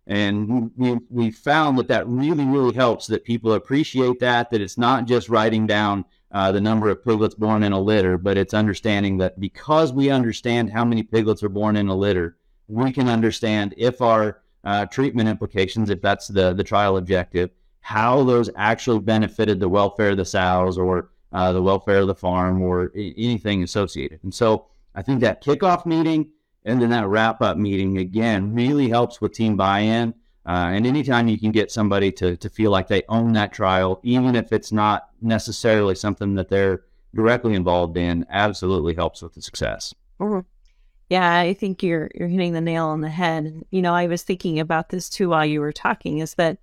And 0.06 0.72
we, 0.76 1.00
we 1.10 1.32
found 1.32 1.78
that 1.78 1.88
that 1.88 2.08
really, 2.08 2.46
really 2.46 2.74
helps 2.74 3.08
that 3.08 3.24
people 3.24 3.54
appreciate 3.54 4.20
that, 4.20 4.52
that 4.52 4.62
it's 4.62 4.78
not 4.78 5.06
just 5.06 5.30
writing 5.30 5.66
down 5.66 6.06
uh, 6.32 6.52
the 6.52 6.60
number 6.62 6.90
of 6.90 7.04
piglets 7.04 7.36
born 7.36 7.64
in 7.64 7.72
a 7.72 7.80
litter, 7.80 8.18
but 8.18 8.38
it's 8.38 8.54
understanding 8.54 9.18
that 9.20 9.40
because 9.40 9.94
we 9.94 10.10
understand 10.10 10.72
how 10.72 10.84
many 10.84 11.04
piglets 11.04 11.44
are 11.44 11.50
born 11.50 11.78
in 11.78 11.88
a 11.88 11.96
litter, 11.96 12.38
we 12.68 12.92
can 12.92 13.08
understand 13.08 13.74
if 13.78 14.02
our 14.02 14.42
uh, 14.66 14.86
treatment 14.88 15.30
implications, 15.30 15.90
if 15.90 16.02
that's 16.02 16.28
the, 16.28 16.54
the 16.54 16.64
trial 16.64 16.98
objective, 16.98 17.52
how 17.82 18.24
those 18.24 18.50
actually 18.56 19.00
benefited 19.00 19.60
the 19.60 19.70
welfare 19.70 20.12
of 20.12 20.18
the 20.18 20.26
sows 20.26 20.78
or 20.78 21.10
uh, 21.34 21.52
the 21.52 21.62
welfare 21.62 22.00
of 22.00 22.08
the 22.08 22.16
farm 22.16 22.62
or 22.62 22.92
anything 22.96 23.64
associated. 23.64 24.20
And 24.24 24.34
so 24.34 24.68
I 24.96 25.02
think 25.02 25.22
that 25.22 25.44
kickoff 25.44 25.86
meeting 25.86 26.30
and 26.66 26.82
then 26.82 26.90
that 26.92 27.08
wrap 27.08 27.42
up 27.42 27.58
meeting 27.58 27.98
again 27.98 28.54
really 28.54 28.90
helps 28.90 29.20
with 29.22 29.34
team 29.34 29.58
buy 29.58 29.80
in. 29.80 30.14
Uh, 30.46 30.72
and 30.74 30.86
anytime 30.86 31.28
you 31.28 31.40
can 31.40 31.52
get 31.52 31.72
somebody 31.72 32.12
to, 32.12 32.36
to 32.38 32.50
feel 32.50 32.70
like 32.70 32.88
they 32.88 33.04
own 33.08 33.34
that 33.34 33.54
trial, 33.54 34.00
even 34.04 34.36
if 34.36 34.52
it's 34.52 34.72
not 34.72 35.10
necessarily 35.22 35.96
something 35.96 36.36
that 36.36 36.50
they're 36.50 36.84
directly 37.16 37.54
involved 37.54 37.98
in, 37.98 38.26
absolutely 38.30 38.94
helps 38.94 39.22
with 39.22 39.34
the 39.34 39.42
success. 39.42 39.94
Mm-hmm. 40.20 40.40
Yeah, 41.10 41.40
I 41.40 41.54
think 41.54 41.84
you're 41.84 42.10
you're 42.16 42.28
hitting 42.28 42.54
the 42.54 42.62
nail 42.62 42.88
on 42.88 43.02
the 43.02 43.10
head. 43.10 43.64
You 43.72 43.82
know, 43.82 43.94
I 43.94 44.08
was 44.08 44.24
thinking 44.24 44.60
about 44.60 44.90
this 44.90 45.10
too 45.10 45.30
while 45.30 45.46
you 45.46 45.62
were 45.62 45.72
talking. 45.72 46.20
Is 46.20 46.34
that 46.36 46.58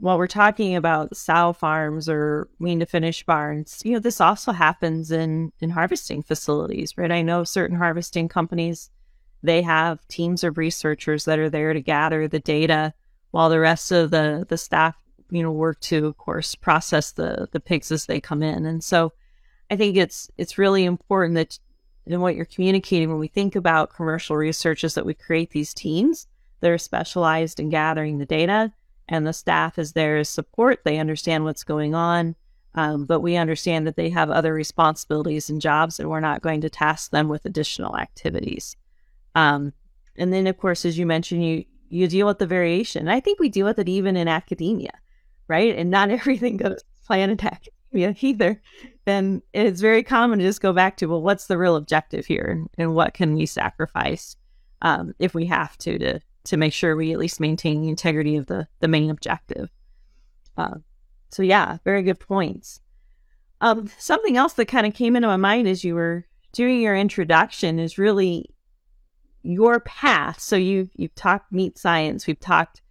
while 0.00 0.18
we're 0.18 0.26
talking 0.26 0.74
about 0.74 1.16
sow 1.16 1.52
farms 1.52 2.08
or 2.08 2.48
wean 2.58 2.80
to 2.80 2.86
finish 2.86 3.24
barns, 3.24 3.82
you 3.84 3.92
know, 3.92 3.98
this 3.98 4.20
also 4.20 4.52
happens 4.52 5.10
in 5.10 5.52
in 5.60 5.70
harvesting 5.70 6.22
facilities, 6.22 6.96
right? 6.96 7.12
I 7.12 7.22
know 7.22 7.44
certain 7.44 7.76
harvesting 7.76 8.28
companies 8.28 8.90
they 9.42 9.62
have 9.62 10.06
teams 10.08 10.44
of 10.44 10.58
researchers 10.58 11.24
that 11.24 11.38
are 11.38 11.50
there 11.50 11.72
to 11.72 11.80
gather 11.80 12.28
the 12.28 12.40
data 12.40 12.92
while 13.30 13.48
the 13.48 13.60
rest 13.60 13.90
of 13.92 14.10
the, 14.10 14.44
the 14.48 14.58
staff, 14.58 14.96
you 15.30 15.42
know, 15.42 15.52
work 15.52 15.80
to, 15.80 16.06
of 16.06 16.16
course, 16.18 16.54
process 16.54 17.12
the, 17.12 17.48
the 17.52 17.60
pigs 17.60 17.90
as 17.90 18.06
they 18.06 18.20
come 18.20 18.42
in. 18.42 18.66
And 18.66 18.82
so 18.82 19.12
I 19.70 19.76
think 19.76 19.96
it's, 19.96 20.30
it's 20.36 20.58
really 20.58 20.84
important 20.84 21.36
that 21.36 21.58
in 22.06 22.20
what 22.20 22.34
you're 22.34 22.44
communicating 22.44 23.08
when 23.08 23.18
we 23.20 23.28
think 23.28 23.56
about 23.56 23.94
commercial 23.94 24.36
research 24.36 24.84
is 24.84 24.94
that 24.94 25.06
we 25.06 25.14
create 25.14 25.50
these 25.50 25.72
teams 25.72 26.26
that 26.60 26.70
are 26.70 26.78
specialized 26.78 27.60
in 27.60 27.70
gathering 27.70 28.18
the 28.18 28.26
data 28.26 28.72
and 29.10 29.26
the 29.26 29.32
staff 29.32 29.78
is 29.78 29.92
there 29.92 30.16
as 30.18 30.28
support. 30.28 30.80
They 30.84 30.98
understand 30.98 31.44
what's 31.44 31.64
going 31.64 31.94
on. 31.94 32.36
Um, 32.76 33.04
but 33.04 33.20
we 33.20 33.36
understand 33.36 33.86
that 33.88 33.96
they 33.96 34.10
have 34.10 34.30
other 34.30 34.54
responsibilities 34.54 35.50
and 35.50 35.60
jobs, 35.60 35.98
and 35.98 36.08
we're 36.08 36.20
not 36.20 36.40
going 36.40 36.60
to 36.60 36.70
task 36.70 37.10
them 37.10 37.28
with 37.28 37.44
additional 37.44 37.98
activities. 37.98 38.76
Um, 39.34 39.72
and 40.16 40.32
then, 40.32 40.46
of 40.46 40.56
course, 40.56 40.84
as 40.84 40.96
you 40.96 41.04
mentioned, 41.04 41.44
you 41.44 41.64
you 41.88 42.06
deal 42.06 42.28
with 42.28 42.38
the 42.38 42.46
variation. 42.46 43.08
I 43.08 43.18
think 43.18 43.40
we 43.40 43.48
deal 43.48 43.66
with 43.66 43.80
it 43.80 43.88
even 43.88 44.16
in 44.16 44.28
academia, 44.28 44.92
right? 45.48 45.74
And 45.76 45.90
not 45.90 46.10
everything 46.10 46.56
goes 46.58 46.84
plan 47.04 47.30
in 47.30 47.40
academia 47.44 48.14
either. 48.20 48.62
Then 49.04 49.42
it's 49.52 49.80
very 49.80 50.04
common 50.04 50.38
to 50.38 50.44
just 50.44 50.60
go 50.60 50.72
back 50.72 50.96
to, 50.98 51.06
well, 51.06 51.22
what's 51.22 51.48
the 51.48 51.58
real 51.58 51.74
objective 51.74 52.26
here, 52.26 52.64
and 52.78 52.94
what 52.94 53.14
can 53.14 53.34
we 53.34 53.46
sacrifice 53.46 54.36
um, 54.80 55.12
if 55.18 55.34
we 55.34 55.46
have 55.46 55.76
to 55.78 55.98
to 55.98 56.20
to 56.44 56.56
make 56.56 56.72
sure 56.72 56.96
we 56.96 57.12
at 57.12 57.18
least 57.18 57.40
maintain 57.40 57.82
the 57.82 57.88
integrity 57.88 58.36
of 58.36 58.46
the 58.46 58.66
the 58.80 58.88
main 58.88 59.10
objective. 59.10 59.68
Uh, 60.56 60.76
so 61.30 61.42
yeah, 61.42 61.78
very 61.84 62.02
good 62.02 62.20
points. 62.20 62.80
Um, 63.60 63.90
something 63.98 64.36
else 64.36 64.54
that 64.54 64.66
kind 64.66 64.86
of 64.86 64.94
came 64.94 65.16
into 65.16 65.28
my 65.28 65.36
mind 65.36 65.68
as 65.68 65.84
you 65.84 65.94
were 65.94 66.26
doing 66.52 66.80
your 66.80 66.96
introduction 66.96 67.78
is 67.78 67.98
really 67.98 68.54
your 69.42 69.80
path. 69.80 70.40
So 70.40 70.56
you 70.56 70.88
you've 70.94 71.14
talked 71.14 71.52
meat 71.52 71.78
science, 71.78 72.26
we've 72.26 72.40
talked 72.40 72.82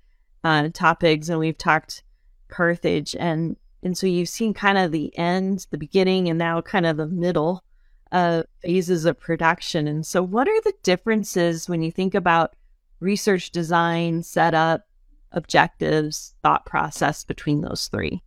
uh, 0.44 0.70
Topigs, 0.74 1.30
and 1.30 1.40
we've 1.40 1.58
talked 1.58 2.04
Carthage, 2.48 3.16
and 3.20 3.56
and 3.84 3.98
so 3.98 4.08
you've 4.08 4.30
seen 4.30 4.54
kind 4.54 4.78
of 4.78 4.92
the 4.92 5.18
end, 5.18 5.68
the 5.72 5.78
beginning, 5.78 6.30
and 6.30 6.38
now 6.38 6.62
kind 6.62 6.86
of 6.86 6.98
the 6.98 7.08
middle 7.08 7.64
uh, 8.12 8.44
phases 8.62 9.06
of 9.06 9.20
production. 9.20 9.88
And 9.88 10.06
so, 10.06 10.22
what 10.22 10.48
are 10.48 10.62
the 10.62 10.74
differences 10.84 11.70
when 11.70 11.82
you 11.82 11.92
think 11.92 12.16
about 12.16 12.56
research 13.00 13.52
design, 13.52 14.24
setup, 14.24 14.88
objectives, 15.32 16.36
thought 16.44 16.66
process 16.66 17.24
between 17.24 17.62
those 17.62 17.88
three? 17.88 18.22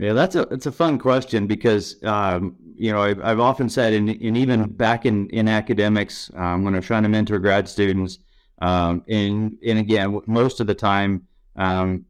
Yeah, 0.00 0.14
that's 0.14 0.34
a 0.34 0.42
it's 0.50 0.64
a 0.64 0.72
fun 0.72 0.98
question 0.98 1.46
because 1.46 2.02
um, 2.04 2.56
you 2.74 2.90
know 2.90 3.02
I've, 3.02 3.20
I've 3.22 3.40
often 3.40 3.68
said, 3.68 3.92
and, 3.92 4.08
and 4.08 4.36
even 4.36 4.70
back 4.70 5.04
in 5.04 5.28
in 5.28 5.46
academics 5.46 6.30
um, 6.36 6.64
when 6.64 6.74
I'm 6.74 6.80
trying 6.80 7.02
to 7.02 7.10
mentor 7.10 7.38
grad 7.38 7.68
students, 7.68 8.18
um, 8.62 9.04
and 9.08 9.58
and 9.66 9.78
again 9.78 10.20
most 10.26 10.60
of 10.60 10.66
the 10.66 10.74
time 10.74 11.26
um, 11.56 12.06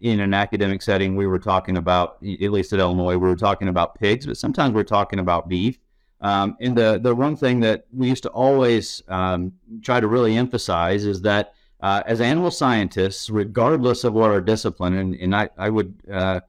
in 0.00 0.18
an 0.18 0.34
academic 0.34 0.82
setting 0.82 1.14
we 1.14 1.28
were 1.28 1.38
talking 1.38 1.76
about 1.76 2.16
at 2.22 2.50
least 2.50 2.72
at 2.72 2.80
Illinois 2.80 3.16
we 3.16 3.28
were 3.28 3.36
talking 3.36 3.68
about 3.68 3.94
pigs, 3.94 4.26
but 4.26 4.36
sometimes 4.36 4.74
we're 4.74 4.82
talking 4.82 5.20
about 5.20 5.48
beef. 5.48 5.78
Um, 6.20 6.56
and 6.60 6.76
the 6.76 6.98
the 7.00 7.14
one 7.14 7.36
thing 7.36 7.60
that 7.60 7.86
we 7.92 8.08
used 8.08 8.24
to 8.24 8.30
always 8.30 9.02
um, 9.08 9.52
try 9.82 10.00
to 10.00 10.08
really 10.08 10.36
emphasize 10.36 11.04
is 11.04 11.22
that 11.22 11.54
uh, 11.80 12.02
as 12.06 12.20
animal 12.20 12.50
scientists, 12.50 13.30
regardless 13.30 14.02
of 14.02 14.12
what 14.14 14.30
our 14.30 14.40
discipline, 14.40 14.94
and, 14.94 15.14
and 15.14 15.34
I, 15.34 15.48
I 15.56 15.70
would 15.70 15.94
uh, 16.10 16.40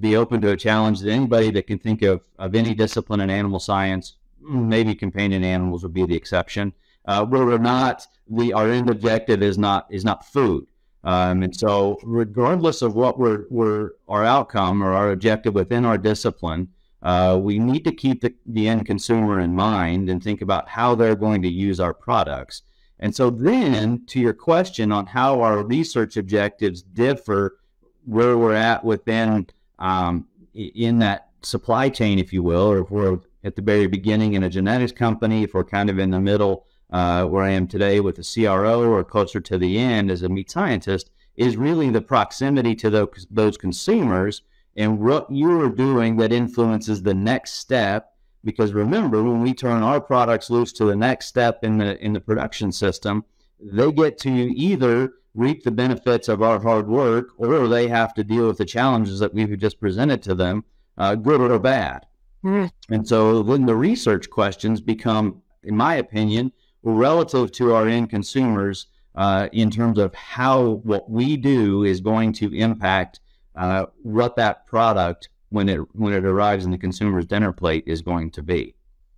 be 0.00 0.16
open 0.16 0.40
to 0.40 0.50
a 0.50 0.56
challenge 0.56 1.00
that 1.00 1.10
anybody 1.10 1.50
that 1.52 1.68
can 1.68 1.78
think 1.78 2.02
of, 2.02 2.20
of 2.38 2.54
any 2.54 2.74
discipline 2.74 3.20
in 3.20 3.30
animal 3.30 3.60
science, 3.60 4.16
maybe 4.40 4.94
companion 4.94 5.44
animals 5.44 5.84
would 5.84 5.94
be 5.94 6.04
the 6.04 6.16
exception. 6.16 6.72
Uh, 7.04 7.24
where 7.24 7.44
we're 7.44 7.58
not, 7.58 8.06
the 8.28 8.52
our 8.52 8.70
end 8.70 8.90
objective 8.90 9.42
is 9.42 9.58
not 9.58 9.86
is 9.90 10.04
not 10.04 10.24
food. 10.24 10.66
Um, 11.04 11.42
and 11.42 11.54
so, 11.54 11.98
regardless 12.04 12.80
of 12.80 12.94
what 12.94 13.18
we're, 13.18 13.46
we're 13.50 13.90
our 14.08 14.24
outcome 14.24 14.82
or 14.82 14.92
our 14.92 15.10
objective 15.10 15.54
within 15.54 15.84
our 15.84 15.98
discipline, 15.98 16.68
uh, 17.02 17.38
we 17.40 17.58
need 17.58 17.84
to 17.84 17.92
keep 17.92 18.20
the, 18.20 18.32
the 18.46 18.68
end 18.68 18.86
consumer 18.86 19.40
in 19.40 19.54
mind 19.54 20.08
and 20.08 20.22
think 20.22 20.40
about 20.40 20.68
how 20.68 20.94
they're 20.94 21.16
going 21.16 21.42
to 21.42 21.48
use 21.48 21.80
our 21.80 21.92
products. 21.92 22.62
And 23.00 23.14
so, 23.14 23.30
then 23.30 24.04
to 24.06 24.20
your 24.20 24.32
question 24.32 24.92
on 24.92 25.06
how 25.06 25.40
our 25.40 25.64
research 25.64 26.16
objectives 26.16 26.82
differ, 26.82 27.58
where 28.04 28.38
we're 28.38 28.54
at 28.54 28.84
within 28.84 29.48
um, 29.80 30.28
in 30.54 31.00
that 31.00 31.30
supply 31.42 31.88
chain, 31.88 32.20
if 32.20 32.32
you 32.32 32.42
will, 32.44 32.70
or 32.70 32.78
if 32.78 32.90
we're 32.90 33.18
at 33.42 33.56
the 33.56 33.62
very 33.62 33.88
beginning 33.88 34.34
in 34.34 34.44
a 34.44 34.48
genetics 34.48 34.92
company, 34.92 35.42
if 35.42 35.54
we're 35.54 35.64
kind 35.64 35.90
of 35.90 35.98
in 35.98 36.10
the 36.10 36.20
middle 36.20 36.66
uh, 36.90 37.24
where 37.24 37.42
I 37.42 37.50
am 37.50 37.66
today 37.66 37.98
with 37.98 38.18
a 38.18 38.22
CRO 38.22 38.88
or 38.88 39.02
closer 39.02 39.40
to 39.40 39.58
the 39.58 39.78
end 39.78 40.10
as 40.10 40.22
a 40.22 40.28
meat 40.28 40.50
scientist, 40.50 41.10
is 41.34 41.56
really 41.56 41.90
the 41.90 42.02
proximity 42.02 42.76
to 42.76 42.90
those, 42.90 43.26
those 43.30 43.56
consumers 43.56 44.42
and 44.76 44.98
what 44.98 45.26
you're 45.30 45.68
doing 45.68 46.16
that 46.16 46.32
influences 46.32 47.02
the 47.02 47.14
next 47.14 47.52
step 47.54 48.12
Because 48.44 48.72
remember, 48.72 49.22
when 49.22 49.42
we 49.42 49.54
turn 49.54 49.82
our 49.82 50.00
products 50.00 50.50
loose 50.50 50.72
to 50.74 50.84
the 50.84 50.96
next 50.96 51.26
step 51.26 51.62
in 51.62 51.78
the 51.78 51.96
in 52.04 52.12
the 52.12 52.20
production 52.20 52.72
system, 52.72 53.24
they 53.60 53.92
get 53.92 54.18
to 54.18 54.30
either 54.30 55.12
reap 55.34 55.62
the 55.62 55.70
benefits 55.70 56.28
of 56.28 56.42
our 56.42 56.60
hard 56.60 56.88
work, 56.88 57.28
or 57.38 57.68
they 57.68 57.88
have 57.88 58.12
to 58.14 58.24
deal 58.24 58.46
with 58.48 58.58
the 58.58 58.64
challenges 58.64 59.18
that 59.20 59.32
we've 59.32 59.56
just 59.58 59.80
presented 59.80 60.22
to 60.22 60.34
them, 60.34 60.64
uh, 60.98 61.14
good 61.14 61.40
or 61.40 61.58
bad. 61.58 62.04
Mm. 62.44 62.70
And 62.90 63.06
so 63.06 63.42
then 63.42 63.66
the 63.66 63.76
research 63.76 64.28
questions 64.28 64.80
become, 64.80 65.42
in 65.62 65.76
my 65.76 65.94
opinion, 65.94 66.52
relative 66.82 67.52
to 67.52 67.72
our 67.72 67.86
end 67.86 68.10
consumers 68.10 68.88
uh, 69.14 69.48
in 69.52 69.70
terms 69.70 69.98
of 69.98 70.14
how 70.14 70.82
what 70.82 71.08
we 71.08 71.36
do 71.36 71.84
is 71.84 72.00
going 72.00 72.32
to 72.32 72.52
impact 72.54 73.20
uh, 73.56 73.86
what 74.02 74.36
that 74.36 74.66
product 74.66 75.28
when 75.50 75.68
it 75.68 75.80
when 75.94 76.12
it 76.12 76.24
arrives 76.24 76.64
in 76.64 76.70
the 76.70 76.78
consumer's 76.78 77.26
dinner 77.26 77.52
plate 77.52 77.84
is 77.86 78.02
going 78.02 78.30
to 78.30 78.42
be. 78.42 78.74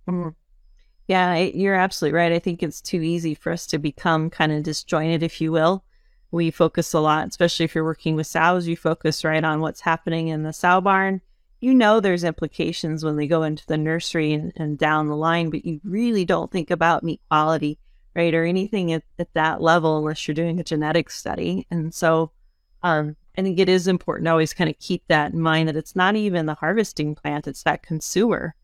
Mm-hmm. 0.07 0.29
Yeah, 1.07 1.35
you're 1.37 1.75
absolutely 1.75 2.17
right. 2.17 2.31
I 2.31 2.39
think 2.39 2.63
it's 2.63 2.81
too 2.81 3.01
easy 3.01 3.35
for 3.35 3.51
us 3.51 3.67
to 3.67 3.77
become 3.77 4.29
kind 4.29 4.51
of 4.51 4.63
disjointed, 4.63 5.21
if 5.21 5.39
you 5.39 5.51
will. 5.51 5.83
We 6.31 6.49
focus 6.51 6.93
a 6.93 6.99
lot, 6.99 7.27
especially 7.27 7.65
if 7.65 7.75
you're 7.75 7.83
working 7.83 8.15
with 8.15 8.27
sows, 8.27 8.67
you 8.67 8.75
focus 8.75 9.23
right 9.23 9.43
on 9.43 9.61
what's 9.61 9.81
happening 9.81 10.29
in 10.29 10.43
the 10.43 10.51
sow 10.51 10.81
barn. 10.81 11.21
You 11.61 11.73
know 11.73 11.99
there's 11.99 12.23
implications 12.23 13.05
when 13.05 13.15
they 13.15 13.27
go 13.27 13.43
into 13.43 13.65
the 13.67 13.77
nursery 13.77 14.33
and, 14.33 14.51
and 14.55 14.77
down 14.77 15.07
the 15.07 15.15
line, 15.15 15.49
but 15.49 15.63
you 15.63 15.79
really 15.83 16.25
don't 16.25 16.51
think 16.51 16.71
about 16.71 17.03
meat 17.03 17.21
quality, 17.29 17.77
right? 18.15 18.33
Or 18.33 18.43
anything 18.43 18.91
at, 18.91 19.03
at 19.17 19.33
that 19.33 19.61
level 19.61 19.99
unless 19.99 20.27
you're 20.27 20.35
doing 20.35 20.59
a 20.59 20.63
genetic 20.63 21.09
study. 21.09 21.67
And 21.71 21.93
so 21.93 22.31
um, 22.83 23.15
I 23.37 23.41
think 23.41 23.59
it 23.59 23.69
is 23.69 23.87
important 23.87 24.25
to 24.25 24.31
always 24.31 24.53
kind 24.53 24.69
of 24.69 24.79
keep 24.79 25.03
that 25.07 25.33
in 25.33 25.41
mind 25.41 25.67
that 25.67 25.75
it's 25.75 25.95
not 25.95 26.15
even 26.15 26.45
the 26.45 26.55
harvesting 26.55 27.15
plant, 27.15 27.47
it's 27.47 27.63
that 27.63 27.83
consumer 27.83 28.55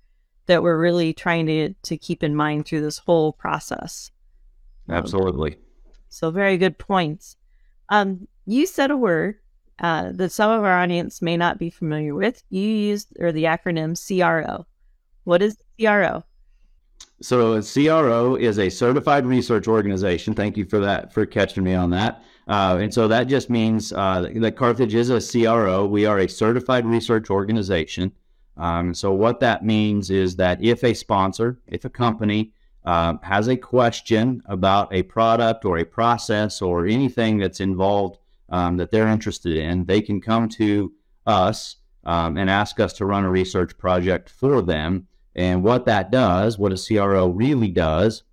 that 0.46 0.64
we're 0.64 0.80
really 0.80 1.14
trying 1.14 1.46
to, 1.48 1.74
to 1.84 1.98
keep 1.98 2.24
in 2.24 2.36
mind 2.36 2.66
through 2.66 2.82
this 2.82 2.98
whole 2.98 3.34
process. 3.34 4.12
Absolutely. 4.90 5.54
Um, 5.54 5.60
so, 6.10 6.32
very 6.32 6.58
good 6.58 6.78
points. 6.78 7.38
Um, 7.90 8.28
you 8.46 8.66
said 8.66 8.92
a 8.92 8.98
word 8.98 9.36
uh, 9.80 10.12
that 10.14 10.32
some 10.32 10.52
of 10.52 10.64
our 10.64 10.82
audience 10.82 11.22
may 11.22 11.38
not 11.38 11.58
be 11.58 11.70
familiar 11.70 12.14
with. 12.14 12.44
You 12.50 12.68
used 12.68 13.16
or 13.20 13.32
the 13.32 13.46
acronym 13.46 13.96
CRO. 13.96 14.66
What 15.24 15.42
is 15.42 15.58
CRO? 15.80 16.24
So, 17.22 17.54
a 17.54 17.62
CRO 17.62 18.36
is 18.36 18.60
a 18.60 18.70
certified 18.70 19.26
research 19.26 19.68
organization. 19.68 20.34
Thank 20.34 20.58
you 20.58 20.66
for 20.66 20.80
that 20.80 21.14
for 21.14 21.26
catching 21.26 21.64
me 21.64 21.74
on 21.74 21.92
that. 21.92 22.24
Uh, 22.48 22.80
and 22.82 22.94
so 22.94 23.08
that 23.08 23.26
just 23.26 23.50
means 23.50 23.94
uh, 23.94 24.30
that 24.36 24.56
Carthage 24.56 24.96
is 24.96 25.10
a 25.10 25.22
CRO. 25.22 25.86
We 25.86 26.06
are 26.06 26.20
a 26.20 26.28
certified 26.28 26.86
research 26.86 27.30
organization. 27.30 28.12
Um, 28.58 28.94
so 28.94 29.12
what 29.12 29.40
that 29.40 29.64
means 29.64 30.10
is 30.10 30.36
that 30.36 30.64
if 30.64 30.84
a 30.84 30.94
sponsor, 30.94 31.60
if 31.68 31.86
a 31.86 31.90
company 31.90 32.54
uh, 32.84 33.16
has 33.22 33.48
a 33.48 33.56
question 33.56 34.42
about 34.46 34.94
a 34.94 35.04
product 35.04 35.66
or 35.66 35.78
a 35.78 35.86
process 35.86 36.62
or 36.62 36.88
anything 36.88 37.38
that's 37.38 37.60
involved 37.60 38.18
um, 38.50 38.78
that 38.78 38.92
they're 38.92 39.08
interested 39.08 39.56
in, 39.56 39.86
they 39.86 40.02
can 40.02 40.20
come 40.20 40.50
to 40.50 40.92
us 41.26 41.78
um, 42.04 42.38
and 42.38 42.50
ask 42.50 42.80
us 42.80 42.94
to 42.94 43.06
run 43.06 43.24
a 43.24 43.30
research 43.30 43.78
project 43.78 44.30
for 44.30 44.62
them. 44.62 45.08
And 45.36 45.64
what 45.64 45.86
that 45.86 46.12
does, 46.12 46.58
what 46.58 46.74
a 46.74 46.78
CRO 46.78 47.28
really 47.28 47.70
does, 47.70 48.24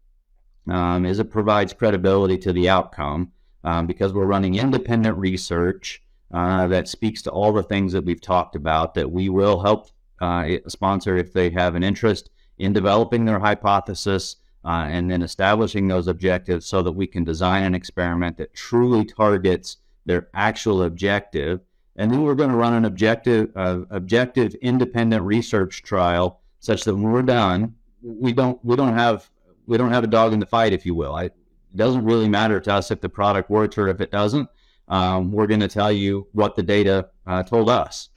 um, 0.69 1.07
is 1.07 1.19
it 1.19 1.31
provides 1.31 1.73
credibility 1.73 2.39
to 2.39 2.53
the 2.53 2.69
outcome 2.69 3.33
um, 3.65 3.87
because 3.87 4.13
we're 4.13 4.27
running 4.27 4.55
independent 4.57 5.17
research 5.17 6.03
uh, 6.33 6.67
that 6.69 6.89
speaks 6.89 7.23
to 7.23 7.31
all 7.31 7.53
the 7.53 7.63
things 7.63 7.93
that 7.93 8.05
we've 8.05 8.21
talked 8.21 8.55
about 8.55 8.95
that 8.95 9.11
we 9.11 9.29
will 9.29 9.61
help 9.61 9.89
uh, 10.21 10.47
sponsor 10.67 11.17
if 11.17 11.33
they 11.33 11.51
have 11.51 11.75
an 11.75 11.83
interest 11.83 12.31
in 12.59 12.73
developing 12.73 13.25
their 13.25 13.39
hypothesis 13.39 14.37
uh, 14.65 14.87
and 14.89 15.11
then 15.11 15.23
establishing 15.23 15.89
those 15.89 16.09
objectives 16.09 16.67
so 16.67 16.83
that 16.83 16.93
we 16.93 17.07
can 17.07 17.25
design 17.25 17.65
an 17.65 17.75
experiment 17.75 18.37
that 18.37 18.55
truly 18.55 19.05
targets 19.05 19.79
their 20.05 20.29
actual 20.35 20.83
objective. 20.83 21.61
And 21.97 22.11
then 22.11 22.23
we're 22.23 22.35
going 22.35 22.51
to 22.51 22.57
run 22.57 22.75
an 22.75 22.85
objective, 22.85 23.51
uh, 23.57 23.81
objective 23.91 24.55
independent 24.57 25.23
research 25.23 25.83
trial 25.83 26.41
such 26.61 26.85
that 26.85 26.95
when 26.95 27.05
we're 27.05 27.23
done, 27.23 27.75
we 28.03 28.33
don't 28.33 28.63
we 28.65 28.77
don't 28.77 28.95
have 28.95 29.29
we 29.67 29.77
don't 29.77 29.91
have 29.93 30.05
a 30.05 30.09
dog 30.09 30.33
in 30.33 30.41
the 30.41 30.47
fight, 30.47 30.73
if 30.73 30.87
you 30.87 30.95
will. 30.95 31.15
I, 31.15 31.31
it 31.73 31.77
doesn't 31.77 32.05
really 32.05 32.29
matter 32.29 32.61
to 32.61 32.73
us 32.73 32.91
if 32.91 33.01
the 33.01 33.09
product 33.09 33.51
works 33.51 33.79
or 33.79 33.89
if 33.89 34.01
it 34.01 34.11
doesn't. 34.11 34.49
Um, 34.89 35.33
we're 35.33 35.47
going 35.47 35.61
to 35.61 35.69
tell 35.69 35.93
you 35.93 36.27
what 36.33 36.57
the 36.57 36.63
data 36.63 37.09
uh, 37.27 37.43
told 37.43 37.69
us. 37.69 38.09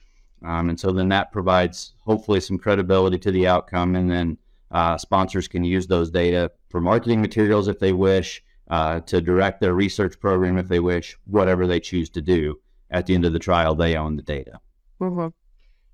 Um, 0.44 0.70
and 0.70 0.80
so 0.80 0.90
then 0.90 1.08
that 1.10 1.30
provides 1.32 1.92
hopefully 2.00 2.40
some 2.40 2.58
credibility 2.58 3.18
to 3.18 3.30
the 3.30 3.46
outcome. 3.46 3.94
And 3.94 4.10
then 4.10 4.38
uh, 4.70 4.96
sponsors 4.96 5.48
can 5.48 5.64
use 5.64 5.86
those 5.86 6.10
data 6.10 6.50
for 6.70 6.80
marketing 6.80 7.20
materials 7.20 7.68
if 7.68 7.78
they 7.78 7.92
wish, 7.92 8.42
uh, 8.70 9.00
to 9.00 9.20
direct 9.20 9.60
their 9.60 9.74
research 9.74 10.18
program 10.18 10.56
if 10.56 10.68
they 10.68 10.80
wish, 10.80 11.18
whatever 11.26 11.66
they 11.66 11.78
choose 11.78 12.08
to 12.10 12.22
do. 12.22 12.58
At 12.90 13.06
the 13.06 13.14
end 13.14 13.24
of 13.24 13.32
the 13.32 13.38
trial, 13.38 13.74
they 13.74 13.96
own 13.96 14.16
the 14.16 14.22
data. 14.22 14.60
Mm-hmm. 15.00 15.28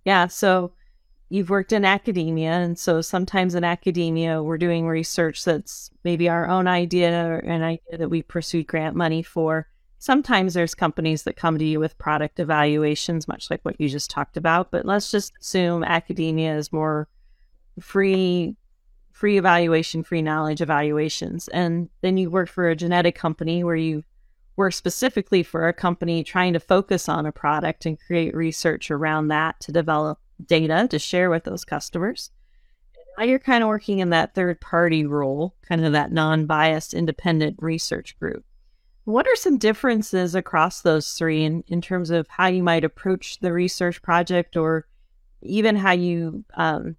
Yeah. 0.04 0.26
So 0.28 0.72
you've 1.28 1.50
worked 1.50 1.72
in 1.72 1.84
academia. 1.84 2.52
And 2.52 2.78
so 2.78 3.00
sometimes 3.00 3.54
in 3.54 3.64
academia, 3.64 4.42
we're 4.42 4.58
doing 4.58 4.86
research 4.86 5.44
that's 5.44 5.90
maybe 6.04 6.28
our 6.28 6.48
own 6.48 6.66
idea 6.66 7.26
or 7.26 7.38
an 7.38 7.62
idea 7.62 7.98
that 7.98 8.08
we 8.08 8.22
pursued 8.22 8.66
grant 8.66 8.96
money 8.96 9.22
for 9.22 9.66
sometimes 9.98 10.54
there's 10.54 10.74
companies 10.74 11.24
that 11.24 11.36
come 11.36 11.58
to 11.58 11.64
you 11.64 11.80
with 11.80 11.98
product 11.98 12.40
evaluations, 12.40 13.28
much 13.28 13.50
like 13.50 13.60
what 13.62 13.80
you 13.80 13.88
just 13.88 14.10
talked 14.10 14.36
about. 14.36 14.70
But 14.70 14.86
let's 14.86 15.10
just 15.10 15.32
assume 15.40 15.84
academia 15.84 16.56
is 16.56 16.72
more 16.72 17.08
free, 17.80 18.56
free 19.12 19.38
evaluation, 19.38 20.02
free 20.02 20.22
knowledge 20.22 20.60
evaluations. 20.60 21.48
And 21.48 21.88
then 22.00 22.16
you 22.16 22.30
work 22.30 22.48
for 22.48 22.68
a 22.68 22.76
genetic 22.76 23.16
company 23.16 23.64
where 23.64 23.76
you 23.76 24.04
work 24.56 24.72
specifically 24.72 25.42
for 25.42 25.68
a 25.68 25.72
company 25.72 26.24
trying 26.24 26.52
to 26.52 26.60
focus 26.60 27.08
on 27.08 27.26
a 27.26 27.32
product 27.32 27.86
and 27.86 28.00
create 28.00 28.34
research 28.34 28.90
around 28.90 29.28
that 29.28 29.60
to 29.60 29.72
develop 29.72 30.18
data 30.44 30.86
to 30.90 30.98
share 30.98 31.30
with 31.30 31.44
those 31.44 31.64
customers. 31.64 32.30
Now 33.16 33.24
you're 33.24 33.38
kind 33.38 33.64
of 33.64 33.68
working 33.68 33.98
in 33.98 34.10
that 34.10 34.34
third 34.34 34.60
party 34.60 35.04
role, 35.04 35.56
kind 35.68 35.84
of 35.84 35.92
that 35.92 36.12
non 36.12 36.46
biased 36.46 36.94
independent 36.94 37.56
research 37.60 38.18
group. 38.18 38.44
What 39.04 39.26
are 39.26 39.36
some 39.36 39.58
differences 39.58 40.34
across 40.34 40.82
those 40.82 41.12
three 41.12 41.44
in, 41.44 41.64
in 41.66 41.80
terms 41.80 42.10
of 42.10 42.28
how 42.28 42.46
you 42.46 42.62
might 42.62 42.84
approach 42.84 43.40
the 43.40 43.52
research 43.52 44.02
project 44.02 44.56
or 44.56 44.86
even 45.42 45.76
how 45.76 45.92
you, 45.92 46.44
um, 46.54 46.96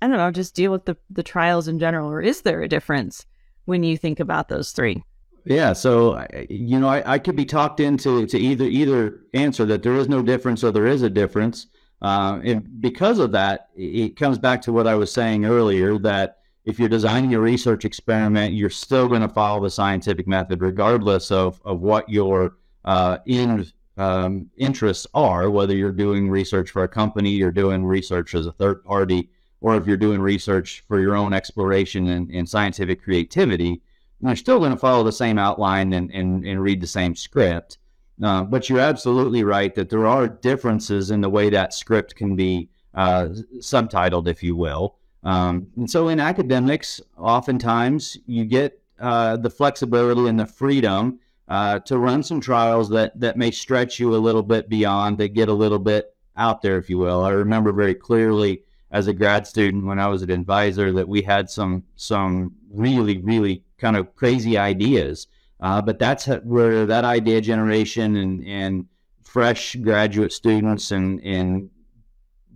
I 0.00 0.08
don't 0.08 0.16
know, 0.16 0.30
just 0.30 0.54
deal 0.54 0.72
with 0.72 0.86
the, 0.86 0.96
the 1.10 1.22
trials 1.22 1.68
in 1.68 1.78
general? 1.78 2.10
Or 2.10 2.20
is 2.20 2.42
there 2.42 2.62
a 2.62 2.68
difference 2.68 3.26
when 3.66 3.82
you 3.82 3.96
think 3.96 4.18
about 4.18 4.48
those 4.48 4.72
three? 4.72 5.04
Yeah, 5.44 5.72
so 5.72 6.26
you 6.48 6.78
know, 6.78 6.88
I, 6.88 7.14
I 7.14 7.18
could 7.18 7.36
be 7.36 7.44
talked 7.46 7.80
into 7.80 8.26
to 8.26 8.38
either 8.38 8.64
either 8.64 9.20
answer 9.32 9.64
that 9.66 9.82
there 9.82 9.94
is 9.94 10.08
no 10.08 10.22
difference 10.22 10.62
or 10.62 10.70
there 10.70 10.86
is 10.86 11.02
a 11.02 11.10
difference, 11.10 11.66
uh, 12.02 12.40
and 12.44 12.80
because 12.80 13.18
of 13.18 13.32
that, 13.32 13.68
it 13.76 14.16
comes 14.16 14.38
back 14.38 14.62
to 14.62 14.72
what 14.72 14.86
I 14.86 14.94
was 14.94 15.12
saying 15.12 15.44
earlier 15.44 15.98
that 15.98 16.38
if 16.64 16.78
you're 16.78 16.88
designing 16.88 17.34
a 17.34 17.40
research 17.40 17.84
experiment, 17.84 18.54
you're 18.54 18.70
still 18.70 19.08
going 19.08 19.22
to 19.22 19.28
follow 19.28 19.62
the 19.62 19.70
scientific 19.70 20.26
method, 20.26 20.60
regardless 20.62 21.30
of, 21.30 21.60
of 21.64 21.80
what 21.80 22.08
your 22.08 22.56
uh, 22.84 23.18
end 23.26 23.72
um, 23.96 24.48
interests 24.56 25.06
are, 25.14 25.50
whether 25.50 25.74
you're 25.74 25.92
doing 25.92 26.30
research 26.30 26.70
for 26.70 26.84
a 26.84 26.88
company, 26.88 27.30
you're 27.30 27.50
doing 27.50 27.84
research 27.84 28.34
as 28.34 28.46
a 28.46 28.52
third 28.52 28.84
party, 28.84 29.28
or 29.60 29.76
if 29.76 29.86
you're 29.86 29.96
doing 29.96 30.20
research 30.20 30.82
for 30.88 31.00
your 31.00 31.16
own 31.16 31.34
exploration 31.34 32.08
and, 32.08 32.30
and 32.30 32.48
scientific 32.48 33.02
creativity, 33.02 33.82
you're 34.20 34.36
still 34.36 34.58
going 34.58 34.72
to 34.72 34.76
follow 34.76 35.04
the 35.04 35.12
same 35.12 35.38
outline 35.38 35.92
and, 35.92 36.10
and, 36.12 36.46
and 36.46 36.62
read 36.62 36.80
the 36.80 36.86
same 36.86 37.14
script. 37.14 37.78
Uh, 38.22 38.44
but 38.44 38.68
you're 38.68 38.80
absolutely 38.80 39.42
right 39.44 39.74
that 39.74 39.88
there 39.88 40.06
are 40.06 40.28
differences 40.28 41.10
in 41.10 41.20
the 41.20 41.30
way 41.30 41.48
that 41.50 41.72
script 41.72 42.14
can 42.14 42.36
be 42.36 42.68
uh, 42.94 43.28
subtitled, 43.58 44.28
if 44.28 44.42
you 44.42 44.54
will. 44.54 44.96
Um, 45.22 45.66
and 45.76 45.90
so 45.90 46.08
in 46.08 46.20
academics, 46.20 47.00
oftentimes 47.16 48.18
you 48.26 48.44
get 48.44 48.82
uh, 48.98 49.36
the 49.36 49.50
flexibility 49.50 50.28
and 50.28 50.38
the 50.38 50.46
freedom 50.46 51.18
uh, 51.48 51.78
to 51.80 51.98
run 51.98 52.22
some 52.22 52.40
trials 52.40 52.88
that, 52.90 53.18
that 53.18 53.36
may 53.36 53.50
stretch 53.50 53.98
you 53.98 54.14
a 54.14 54.18
little 54.18 54.42
bit 54.42 54.68
beyond, 54.68 55.18
that 55.18 55.34
get 55.34 55.48
a 55.48 55.52
little 55.54 55.78
bit 55.78 56.14
out 56.36 56.62
there, 56.62 56.78
if 56.78 56.88
you 56.88 56.98
will. 56.98 57.22
I 57.22 57.30
remember 57.30 57.72
very 57.72 57.94
clearly 57.94 58.62
as 58.90 59.06
a 59.06 59.12
grad 59.12 59.46
student 59.46 59.84
when 59.84 59.98
I 59.98 60.08
was 60.08 60.22
an 60.22 60.30
advisor 60.30 60.92
that 60.92 61.08
we 61.08 61.22
had 61.22 61.48
some 61.48 61.84
some 61.96 62.54
really 62.72 63.18
really 63.18 63.62
kind 63.78 63.96
of 63.96 64.14
crazy 64.16 64.58
ideas. 64.58 65.26
Uh, 65.60 65.80
but 65.82 65.98
that's 65.98 66.26
where 66.42 66.86
that 66.86 67.04
idea 67.04 67.40
generation 67.40 68.16
and, 68.16 68.46
and 68.46 68.86
fresh 69.22 69.76
graduate 69.76 70.32
students 70.32 70.90
and, 70.90 71.22
and 71.22 71.70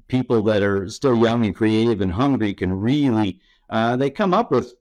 people 0.08 0.42
that 0.42 0.62
are 0.62 0.88
still 0.88 1.16
young 1.16 1.44
and 1.44 1.54
creative 1.54 2.00
and 2.00 2.12
hungry 2.12 2.54
can 2.54 2.72
really 2.72 3.40
uh, 3.70 3.96
they 3.96 4.10
come 4.10 4.34
up 4.34 4.50
with 4.50 4.74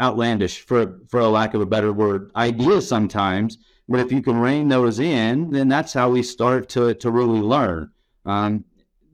outlandish 0.00 0.60
for 0.60 1.00
for 1.08 1.20
a 1.20 1.28
lack 1.28 1.54
of 1.54 1.60
a 1.60 1.66
better 1.66 1.92
word 1.92 2.30
ideas 2.36 2.88
sometimes. 2.88 3.58
But 3.88 4.00
if 4.00 4.10
you 4.10 4.22
can 4.22 4.38
rein 4.38 4.68
those 4.68 4.98
in 4.98 5.50
then 5.50 5.68
that's 5.68 5.92
how 5.92 6.10
we 6.10 6.22
start 6.22 6.68
to 6.70 6.94
to 6.94 7.10
really 7.10 7.40
learn. 7.40 7.90
Um, 8.26 8.64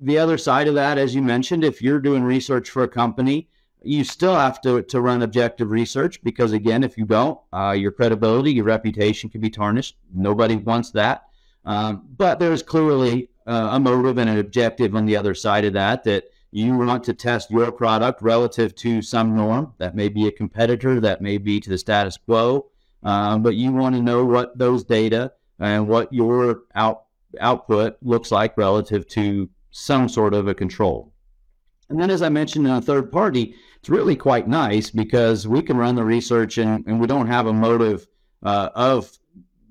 the 0.01 0.19
other 0.19 0.39
side 0.39 0.67
of 0.67 0.75
that, 0.75 0.97
as 0.97 1.15
you 1.15 1.21
mentioned, 1.23 1.63
if 1.63 1.83
you're 1.83 2.01
doing 2.01 2.23
research 2.23 2.71
for 2.71 2.83
a 2.83 2.89
company, 2.89 3.49
you 3.83 4.05
still 4.05 4.35
have 4.35 4.61
to, 4.63 4.83
to 4.83 5.01
run 5.01 5.23
objective 5.23 5.71
research 5.71 6.23
because, 6.23 6.53
again, 6.53 6.85
if 6.85 6.99
you 6.99 7.05
don't, 7.05 7.39
uh, 7.53 7.75
your 7.77 7.93
credibility, 7.93 8.53
your 8.53 8.65
reputation 8.65 9.31
can 9.31 9.41
be 9.41 9.51
tarnished. 9.51 9.97
Nobody 10.15 10.57
wants 10.57 10.91
that. 10.93 11.25
Um, 11.65 12.07
but 12.17 12.39
there's 12.39 12.63
clearly 12.63 13.31
uh, 13.47 13.71
a 13.73 13.81
motive 13.81 14.19
and 14.19 14.31
an 14.31 14.39
objective 14.39 14.95
on 14.95 15.07
the 15.07 15.17
other 15.17 15.35
side 15.35 15.65
of 15.65 15.73
that 15.75 16.05
that 16.05 16.25
you 16.53 16.77
want 16.77 17.05
to 17.05 17.15
test 17.15 17.51
your 17.51 17.71
product 17.71 18.23
relative 18.23 18.75
to 18.77 19.03
some 19.03 19.37
norm. 19.37 19.73
That 19.79 19.95
may 19.95 20.09
be 20.09 20.27
a 20.27 20.33
competitor, 20.33 21.01
that 21.01 21.21
may 21.21 21.39
be 21.39 21.61
to 21.61 21.71
the 21.71 21.79
status 21.79 22.17
quo, 22.17 22.67
um, 23.03 23.43
but 23.43 23.55
you 23.55 23.73
want 23.73 23.95
to 23.95 24.03
know 24.03 24.25
what 24.25 24.59
those 24.59 24.85
data 24.85 25.33
and 25.59 25.87
what 25.87 26.13
your 26.13 26.63
out, 26.75 27.05
output 27.41 27.97
looks 28.03 28.33
like 28.33 28.57
relative 28.57 29.07
to 29.09 29.49
some 29.71 30.09
sort 30.09 30.35
of 30.35 30.49
a 30.49 30.55
control. 30.55 31.13
And 31.89 32.01
then, 32.01 32.11
as 32.11 32.23
I 32.23 32.29
mentioned 32.29 32.67
in 32.67 32.73
a 32.73 32.81
third 32.81 33.11
party, 33.11 33.55
it's 33.81 33.89
really 33.89 34.17
quite 34.17 34.47
nice 34.47 34.91
because 34.91 35.49
we 35.49 35.63
can 35.63 35.77
run 35.77 35.95
the 35.95 36.05
research 36.05 36.59
and, 36.59 36.87
and 36.87 37.01
we 37.01 37.07
don't 37.07 37.29
have 37.29 37.47
a 37.47 37.53
motive 37.53 38.07
uh, 38.43 38.69
of 38.75 39.19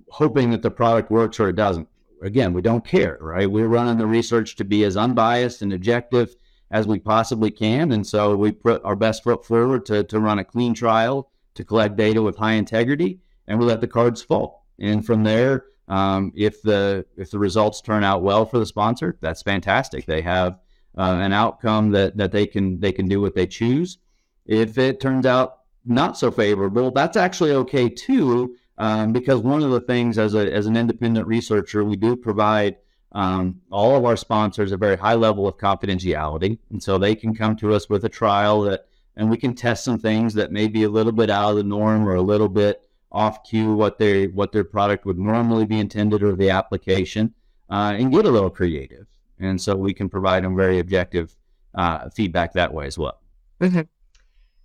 hoping 0.10 0.50
that 0.50 0.64
the 0.64 0.72
product 0.72 1.12
works 1.12 1.40
or 1.40 1.50
it 1.50 1.56
doesn't. 1.56 1.88
Again, 2.22 2.54
we 2.54 2.62
don't 2.62 2.84
care, 2.84 3.18
right? 3.22 3.50
We're 3.50 3.68
running 3.68 3.98
the 3.98 4.08
research 4.08 4.56
to 4.58 4.66
be 4.66 4.84
as 4.84 4.98
unbiased 4.98 5.62
and 5.62 5.72
objective 5.72 6.36
as 6.72 6.88
we 6.88 7.00
possibly 7.00 7.52
can. 7.52 7.92
And 7.92 8.06
so 8.06 8.36
we 8.36 8.52
put 8.52 8.84
our 8.84 8.96
best 8.96 9.24
foot 9.24 9.46
forward 9.46 9.86
to, 9.86 10.04
to 10.04 10.20
run 10.20 10.40
a 10.40 10.44
clean 10.44 10.74
trial, 10.74 11.32
to 11.54 11.64
collect 11.64 11.96
data 11.96 12.22
with 12.22 12.38
high 12.38 12.54
integrity, 12.54 13.20
and 13.48 13.60
we 13.60 13.66
let 13.66 13.80
the 13.80 13.88
cards 13.88 14.22
fall. 14.22 14.66
And 14.80 15.06
from 15.06 15.24
there, 15.24 15.66
um, 15.88 16.32
if 16.36 16.62
the 16.62 17.06
if 17.18 17.32
the 17.32 17.40
results 17.40 17.82
turn 17.82 18.04
out 18.04 18.22
well 18.22 18.46
for 18.46 18.60
the 18.60 18.66
sponsor, 18.66 19.18
that's 19.22 19.42
fantastic. 19.42 20.06
They 20.06 20.22
have 20.22 20.60
uh, 21.00 21.18
an 21.22 21.32
outcome 21.32 21.92
that 21.92 22.18
that 22.18 22.32
they 22.32 22.46
can 22.46 22.80
they 22.82 22.92
can 22.92 23.08
do 23.08 23.22
what 23.22 23.34
they 23.34 23.48
choose. 23.48 23.98
If 24.46 24.78
it 24.78 25.00
turns 25.00 25.26
out 25.26 25.60
not 25.86 26.18
so 26.18 26.30
favorable, 26.30 26.92
that's 26.92 27.16
actually 27.16 27.54
okay 27.54 27.88
too, 27.88 28.56
um, 28.78 29.14
because 29.14 29.40
one 29.40 29.64
of 29.64 29.72
the 29.72 29.80
things 29.80 30.18
as 30.18 30.36
a 30.36 30.54
as 30.54 30.66
an 30.66 30.76
independent 30.76 31.26
researcher, 31.26 31.86
we 31.86 31.96
do 31.96 32.16
provide 32.18 32.76
um, 33.14 33.62
all 33.72 33.96
of 33.96 34.04
our 34.04 34.18
sponsors 34.18 34.72
a 34.74 34.78
very 34.78 34.98
high 34.98 35.16
level 35.16 35.48
of 35.48 35.58
confidentiality, 35.58 36.60
and 36.70 36.84
so 36.84 36.98
they 36.98 37.16
can 37.16 37.34
come 37.34 37.56
to 37.56 37.74
us 37.74 37.90
with 37.90 38.04
a 38.04 38.10
trial 38.10 38.62
that, 38.64 38.86
and 39.16 39.30
we 39.30 39.38
can 39.38 39.56
test 39.56 39.86
some 39.86 40.00
things 40.00 40.34
that 40.34 40.52
may 40.52 40.68
be 40.68 40.84
a 40.84 40.90
little 40.90 41.14
bit 41.14 41.30
out 41.30 41.52
of 41.52 41.56
the 41.56 41.64
norm 41.64 42.08
or 42.08 42.16
a 42.16 42.22
little 42.22 42.50
bit 42.50 42.82
off 43.12 43.44
cue 43.44 43.74
what 43.74 43.98
they 43.98 44.28
what 44.28 44.52
their 44.52 44.66
product 44.66 45.06
would 45.06 45.18
normally 45.18 45.66
be 45.66 45.80
intended 45.80 46.22
or 46.22 46.36
the 46.36 46.50
application, 46.50 47.34
uh, 47.70 47.96
and 47.98 48.12
get 48.12 48.26
a 48.26 48.30
little 48.30 48.50
creative. 48.50 49.09
And 49.40 49.62
so 49.62 49.76
we 49.76 49.94
can 49.94 50.10
provide 50.10 50.44
them 50.44 50.56
very 50.56 50.80
objective 50.80 51.36
uh, 51.76 52.10
feedback 52.10 52.54
that 52.54 52.74
way 52.74 52.86
as 52.88 52.98
well. 52.98 53.20
Mm-hmm. 53.62 53.82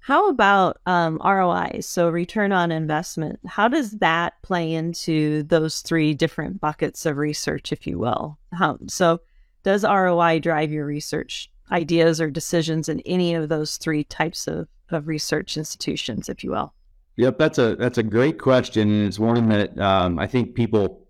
How 0.00 0.28
about 0.28 0.78
um, 0.84 1.18
ROI? 1.24 1.80
So 1.80 2.10
return 2.10 2.52
on 2.52 2.70
investment. 2.70 3.40
How 3.46 3.68
does 3.68 3.92
that 3.92 4.34
play 4.42 4.74
into 4.74 5.44
those 5.44 5.80
three 5.80 6.12
different 6.12 6.60
buckets 6.60 7.06
of 7.06 7.16
research, 7.16 7.72
if 7.72 7.86
you 7.86 7.98
will? 7.98 8.38
How, 8.52 8.78
so 8.86 9.20
does 9.62 9.82
ROI 9.82 10.40
drive 10.40 10.70
your 10.70 10.84
research 10.84 11.50
ideas 11.72 12.20
or 12.20 12.30
decisions 12.30 12.90
in 12.90 13.00
any 13.06 13.34
of 13.34 13.48
those 13.48 13.78
three 13.78 14.04
types 14.04 14.46
of, 14.46 14.68
of 14.90 15.08
research 15.08 15.56
institutions, 15.56 16.28
if 16.28 16.44
you 16.44 16.50
will? 16.50 16.74
Yep, 17.16 17.38
that's 17.38 17.58
a 17.58 17.76
that's 17.76 17.98
a 17.98 18.02
great 18.02 18.40
question, 18.40 18.90
and 18.90 19.06
it's 19.06 19.20
one 19.20 19.48
that 19.48 19.78
um, 19.78 20.18
I 20.18 20.26
think 20.26 20.54
people 20.54 21.03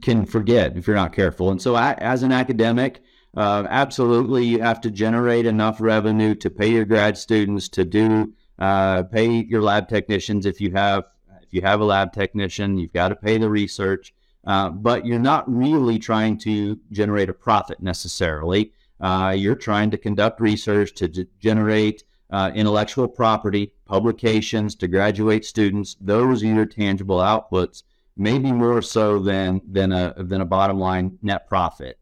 can 0.00 0.26
forget 0.26 0.76
if 0.76 0.86
you're 0.86 0.96
not 0.96 1.12
careful. 1.12 1.50
And 1.50 1.60
so, 1.60 1.74
I, 1.74 1.92
as 1.94 2.22
an 2.22 2.32
academic, 2.32 3.02
uh, 3.36 3.66
absolutely, 3.68 4.44
you 4.44 4.60
have 4.60 4.80
to 4.82 4.90
generate 4.90 5.46
enough 5.46 5.80
revenue 5.80 6.34
to 6.36 6.50
pay 6.50 6.70
your 6.70 6.84
grad 6.84 7.16
students, 7.16 7.68
to 7.70 7.84
do 7.84 8.32
uh, 8.58 9.02
pay 9.04 9.42
your 9.44 9.62
lab 9.62 9.88
technicians 9.88 10.46
if 10.46 10.60
you 10.60 10.70
have 10.72 11.04
if 11.42 11.52
you 11.52 11.62
have 11.62 11.80
a 11.80 11.84
lab 11.84 12.12
technician. 12.12 12.78
You've 12.78 12.92
got 12.92 13.08
to 13.08 13.16
pay 13.16 13.38
the 13.38 13.48
research, 13.48 14.14
uh, 14.46 14.70
but 14.70 15.04
you're 15.06 15.18
not 15.18 15.50
really 15.52 15.98
trying 15.98 16.38
to 16.38 16.78
generate 16.90 17.28
a 17.28 17.34
profit 17.34 17.82
necessarily. 17.82 18.72
Uh, 19.00 19.34
you're 19.36 19.56
trying 19.56 19.90
to 19.90 19.98
conduct 19.98 20.40
research 20.40 20.94
to 20.94 21.26
generate 21.40 22.04
uh, 22.30 22.52
intellectual 22.54 23.08
property, 23.08 23.72
publications 23.84 24.74
to 24.76 24.86
graduate 24.88 25.44
students. 25.44 25.96
Those 26.00 26.42
are 26.42 26.46
your 26.46 26.66
tangible 26.66 27.18
outputs, 27.18 27.82
maybe 28.16 28.52
more 28.52 28.82
so 28.82 29.18
than 29.18 29.60
than 29.70 29.92
a 29.92 30.14
than 30.16 30.40
a 30.40 30.46
bottom 30.46 30.78
line 30.78 31.18
net 31.22 31.48
profit. 31.48 31.98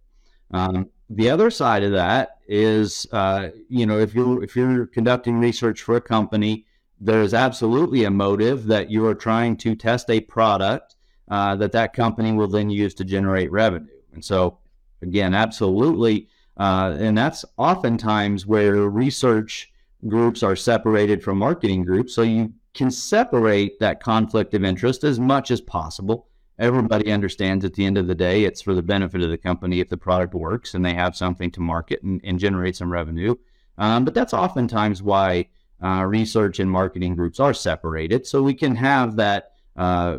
Um, 0.51 0.88
the 1.09 1.31
other 1.31 1.51
side 1.51 1.83
of 1.83 1.92
that 1.92 2.38
is, 2.46 3.07
uh, 3.12 3.49
you 3.68 3.87
know, 3.87 3.99
if 3.99 4.14
you're 4.14 4.42
if 4.42 4.57
you're 4.57 4.87
conducting 4.87 5.38
research 5.38 5.83
for 5.83 5.96
a 5.96 6.01
company, 6.01 6.66
there's 7.01 7.35
absolutely 7.35 8.05
a 8.05 8.11
motive 8.11 8.66
that 8.66 8.90
you 8.90 9.07
are 9.07 9.14
trying 9.14 9.57
to 9.59 9.75
test 9.75 10.11
a 10.11 10.20
product 10.20 10.96
uh, 11.29 11.57
that 11.57 11.73
that 11.73 11.92
company 11.92 12.33
will 12.33 12.49
then 12.49 12.70
use 12.70 12.94
to 12.94 13.05
generate 13.05 13.51
revenue. 13.51 13.88
And 14.12 14.25
so, 14.25 14.59
again, 15.03 15.35
absolutely, 15.35 16.29
uh, 16.57 16.96
and 16.99 17.16
that's 17.16 17.44
oftentimes 17.57 18.46
where 18.46 18.88
research 18.88 19.73
groups 20.09 20.42
are 20.42 20.57
separated 20.57 21.23
from 21.23 21.38
marketing 21.38 21.85
groups. 21.85 22.14
So 22.14 22.23
you 22.23 22.53
can 22.74 22.90
separate 22.90 23.78
that 23.80 24.02
conflict 24.02 24.54
of 24.54 24.64
interest 24.64 25.04
as 25.04 25.18
much 25.18 25.50
as 25.50 25.61
possible 25.61 26.28
everybody 26.61 27.11
understands 27.11 27.64
at 27.64 27.74
the 27.74 27.85
end 27.85 27.96
of 27.96 28.06
the 28.06 28.14
day 28.14 28.44
it's 28.44 28.61
for 28.61 28.74
the 28.74 28.83
benefit 28.83 29.22
of 29.22 29.30
the 29.30 29.38
company 29.38 29.80
if 29.80 29.88
the 29.88 29.96
product 29.96 30.35
works 30.35 30.74
and 30.74 30.85
they 30.85 30.94
have 30.94 31.16
something 31.16 31.50
to 31.50 31.61
market 31.61 32.02
and, 32.02 32.20
and 32.22 32.38
generate 32.38 32.76
some 32.76 32.92
revenue. 32.92 33.35
Um, 33.78 34.04
but 34.04 34.12
that's 34.12 34.35
oftentimes 34.35 35.02
why 35.02 35.48
uh, 35.83 36.04
research 36.04 36.61
and 36.61 36.70
marketing 36.70 37.16
groups 37.16 37.40
are 37.40 37.54
separated, 37.54 38.26
so 38.26 38.42
we 38.42 38.52
can 38.52 38.76
have 38.76 39.16
that 39.16 39.52
uh, 39.76 40.18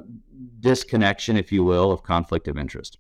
disconnection, 0.60 1.38
if 1.38 1.52
you 1.52 1.64
will, 1.64 1.92
of 1.92 2.02
conflict 2.02 2.48
of 2.48 2.58
interest. 2.58 2.98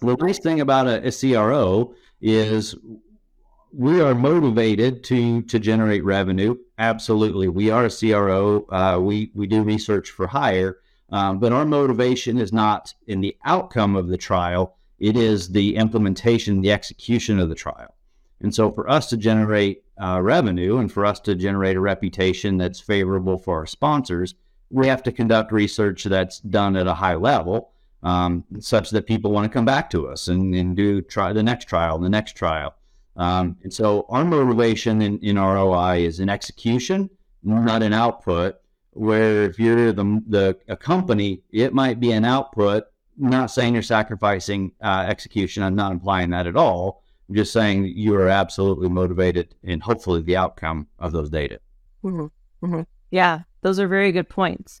The 0.00 0.14
nice 0.14 0.38
thing 0.38 0.60
about 0.60 0.86
a, 0.86 1.08
a 1.08 1.10
CRO 1.10 1.94
is 2.20 2.76
we 3.72 4.00
are 4.00 4.14
motivated 4.14 5.04
to 5.04 5.42
to 5.42 5.58
generate 5.58 6.04
revenue. 6.04 6.56
Absolutely, 6.78 7.48
we 7.48 7.70
are 7.70 7.84
a 7.84 7.90
CRO. 7.90 8.66
Uh, 8.68 8.98
we 9.00 9.30
we 9.34 9.46
do 9.46 9.62
research 9.62 10.10
for 10.10 10.26
hire, 10.26 10.78
um, 11.10 11.38
but 11.38 11.52
our 11.52 11.64
motivation 11.64 12.38
is 12.38 12.52
not 12.52 12.94
in 13.06 13.20
the 13.20 13.36
outcome 13.44 13.96
of 13.96 14.08
the 14.08 14.16
trial, 14.16 14.76
it 14.98 15.16
is 15.16 15.48
the 15.48 15.76
implementation, 15.76 16.60
the 16.60 16.72
execution 16.72 17.38
of 17.38 17.48
the 17.48 17.54
trial. 17.54 17.94
And 18.42 18.54
so 18.54 18.70
for 18.70 18.88
us 18.88 19.08
to 19.10 19.16
generate 19.16 19.82
uh, 20.00 20.20
revenue 20.22 20.78
and 20.78 20.90
for 20.90 21.04
us 21.04 21.20
to 21.20 21.34
generate 21.34 21.76
a 21.76 21.80
reputation 21.80 22.56
that's 22.56 22.80
favorable 22.80 23.38
for 23.38 23.58
our 23.58 23.66
sponsors, 23.66 24.34
we 24.70 24.86
have 24.86 25.02
to 25.02 25.12
conduct 25.12 25.52
research 25.52 26.04
that's 26.04 26.40
done 26.40 26.76
at 26.76 26.86
a 26.86 26.94
high 26.94 27.16
level 27.16 27.72
um, 28.02 28.44
such 28.60 28.90
that 28.90 29.06
people 29.06 29.30
want 29.30 29.50
to 29.50 29.52
come 29.52 29.64
back 29.64 29.90
to 29.90 30.08
us 30.08 30.28
and, 30.28 30.54
and 30.54 30.76
do 30.76 31.02
try 31.02 31.32
the 31.32 31.42
next 31.42 31.66
trial, 31.66 31.98
the 31.98 32.08
next 32.08 32.34
trial. 32.34 32.74
Um, 33.16 33.56
and 33.62 33.72
so 33.72 34.06
our 34.08 34.24
motivation 34.24 35.02
in, 35.02 35.18
in 35.18 35.36
ROI 35.36 35.98
is 35.98 36.20
an 36.20 36.28
execution, 36.28 37.10
not 37.42 37.82
an 37.82 37.92
output 37.92 38.56
where 38.92 39.44
if 39.44 39.58
you're 39.58 39.92
the 39.92 40.22
the 40.26 40.58
a 40.68 40.76
company, 40.76 41.42
it 41.50 41.72
might 41.72 42.00
be 42.00 42.12
an 42.12 42.24
output. 42.24 42.84
I'm 43.22 43.30
not 43.30 43.50
saying 43.50 43.74
you're 43.74 43.82
sacrificing 43.82 44.72
uh, 44.82 45.06
execution. 45.08 45.62
I'm 45.62 45.74
not 45.74 45.92
implying 45.92 46.30
that 46.30 46.46
at 46.46 46.56
all. 46.56 47.02
I'm 47.28 47.34
just 47.34 47.52
saying 47.52 47.84
you 47.84 48.14
are 48.16 48.28
absolutely 48.28 48.88
motivated 48.88 49.54
in 49.62 49.80
hopefully 49.80 50.22
the 50.22 50.36
outcome 50.36 50.88
of 50.98 51.12
those 51.12 51.30
data. 51.30 51.60
Mm-hmm. 52.02 52.66
Mm-hmm. 52.66 52.82
Yeah, 53.10 53.40
those 53.62 53.78
are 53.78 53.88
very 53.88 54.12
good 54.12 54.28
points. 54.28 54.80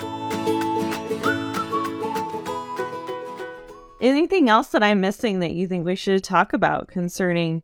Anything 4.01 4.49
else 4.49 4.69
that 4.69 4.83
I'm 4.83 4.99
missing 4.99 5.39
that 5.39 5.51
you 5.51 5.67
think 5.67 5.85
we 5.85 5.95
should 5.95 6.23
talk 6.23 6.53
about 6.53 6.87
concerning 6.87 7.63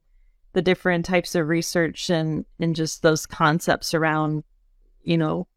the 0.54 0.62
different 0.62 1.06
types 1.06 1.36
of 1.36 1.47
research 1.47 2.10
and 2.10 2.45
and 2.60 2.76
just 2.76 3.02
those 3.02 3.26
concepts 3.26 3.93
around, 3.93 4.43
you 5.04 5.17
know, 5.17 5.47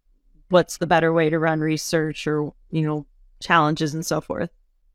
what's 0.49 0.79
the 0.79 0.87
better 0.87 1.13
way 1.13 1.31
to 1.31 1.39
run 1.39 1.61
research 1.61 2.27
or, 2.27 2.53
you 2.71 2.83
know, 2.83 3.07
challenges 3.41 3.95
and 3.95 4.05
so 4.05 4.21
forth? 4.21 4.51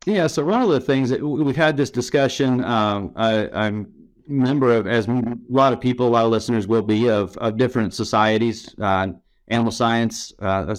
Yeah, 0.05 0.27
so 0.27 0.45
one 0.45 0.61
of 0.61 0.69
the 0.69 0.79
things 0.79 1.09
that 1.09 1.23
we've 1.23 1.55
had 1.55 1.77
this 1.77 1.89
discussion, 1.89 2.63
um, 2.63 3.11
I, 3.15 3.49
I'm 3.51 3.91
a 4.29 4.31
member 4.31 4.71
of, 4.71 4.85
as 4.85 5.07
a 5.07 5.37
lot 5.49 5.73
of 5.73 5.81
people, 5.81 6.07
a 6.07 6.09
lot 6.09 6.25
of 6.25 6.31
listeners 6.31 6.67
will 6.67 6.83
be, 6.83 7.09
of, 7.09 7.35
of 7.37 7.57
different 7.57 7.93
societies, 7.93 8.75
uh, 8.79 9.07
animal 9.47 9.71
science, 9.71 10.31
uh, 10.39 10.75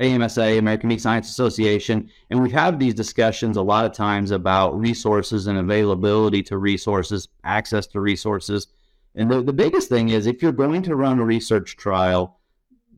AMSA, 0.00 0.58
American 0.58 0.88
Meat 0.88 1.00
Science 1.00 1.28
Association, 1.28 2.08
and 2.30 2.40
we've 2.40 2.78
these 2.78 2.94
discussions 2.94 3.56
a 3.56 3.62
lot 3.62 3.84
of 3.84 3.92
times 3.92 4.30
about 4.30 4.78
resources 4.78 5.46
and 5.46 5.58
availability 5.58 6.42
to 6.44 6.58
resources, 6.58 7.28
access 7.42 7.86
to 7.88 8.00
resources. 8.00 8.68
And 9.14 9.30
the, 9.30 9.42
the 9.42 9.52
biggest 9.52 9.88
thing 9.88 10.10
is 10.10 10.26
if 10.26 10.42
you're 10.42 10.52
going 10.52 10.82
to 10.82 10.94
run 10.94 11.18
a 11.18 11.24
research 11.24 11.76
trial, 11.76 12.38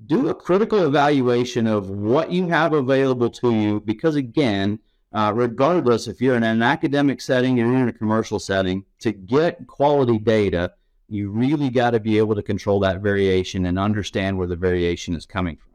do 0.07 0.29
a 0.29 0.35
critical 0.35 0.85
evaluation 0.87 1.67
of 1.67 1.89
what 1.89 2.31
you 2.31 2.49
have 2.49 2.73
available 2.73 3.31
to 3.31 3.55
you, 3.55 3.81
because 3.81 4.17
again, 4.17 4.79
uh, 5.13 5.33
regardless 5.35 6.07
if 6.07 6.21
you're 6.21 6.37
in 6.37 6.43
an 6.43 6.63
academic 6.63 7.21
setting 7.21 7.61
or 7.61 7.77
in 7.77 7.89
a 7.89 7.93
commercial 7.93 8.39
setting, 8.39 8.85
to 9.01 9.13
get 9.13 9.67
quality 9.67 10.19
data, 10.19 10.73
you 11.09 11.31
really 11.31 11.71
got 11.71 11.91
to 11.91 12.01
be 12.01 12.19
able 12.19 12.35
to 12.35 12.43
control 12.43 12.79
that 12.81 13.01
variation 13.01 13.67
and 13.67 13.79
understand 13.79 14.37
where 14.37 14.47
the 14.47 14.57
variation 14.57 15.15
is 15.15 15.27
coming 15.27 15.57
from. 15.57 15.70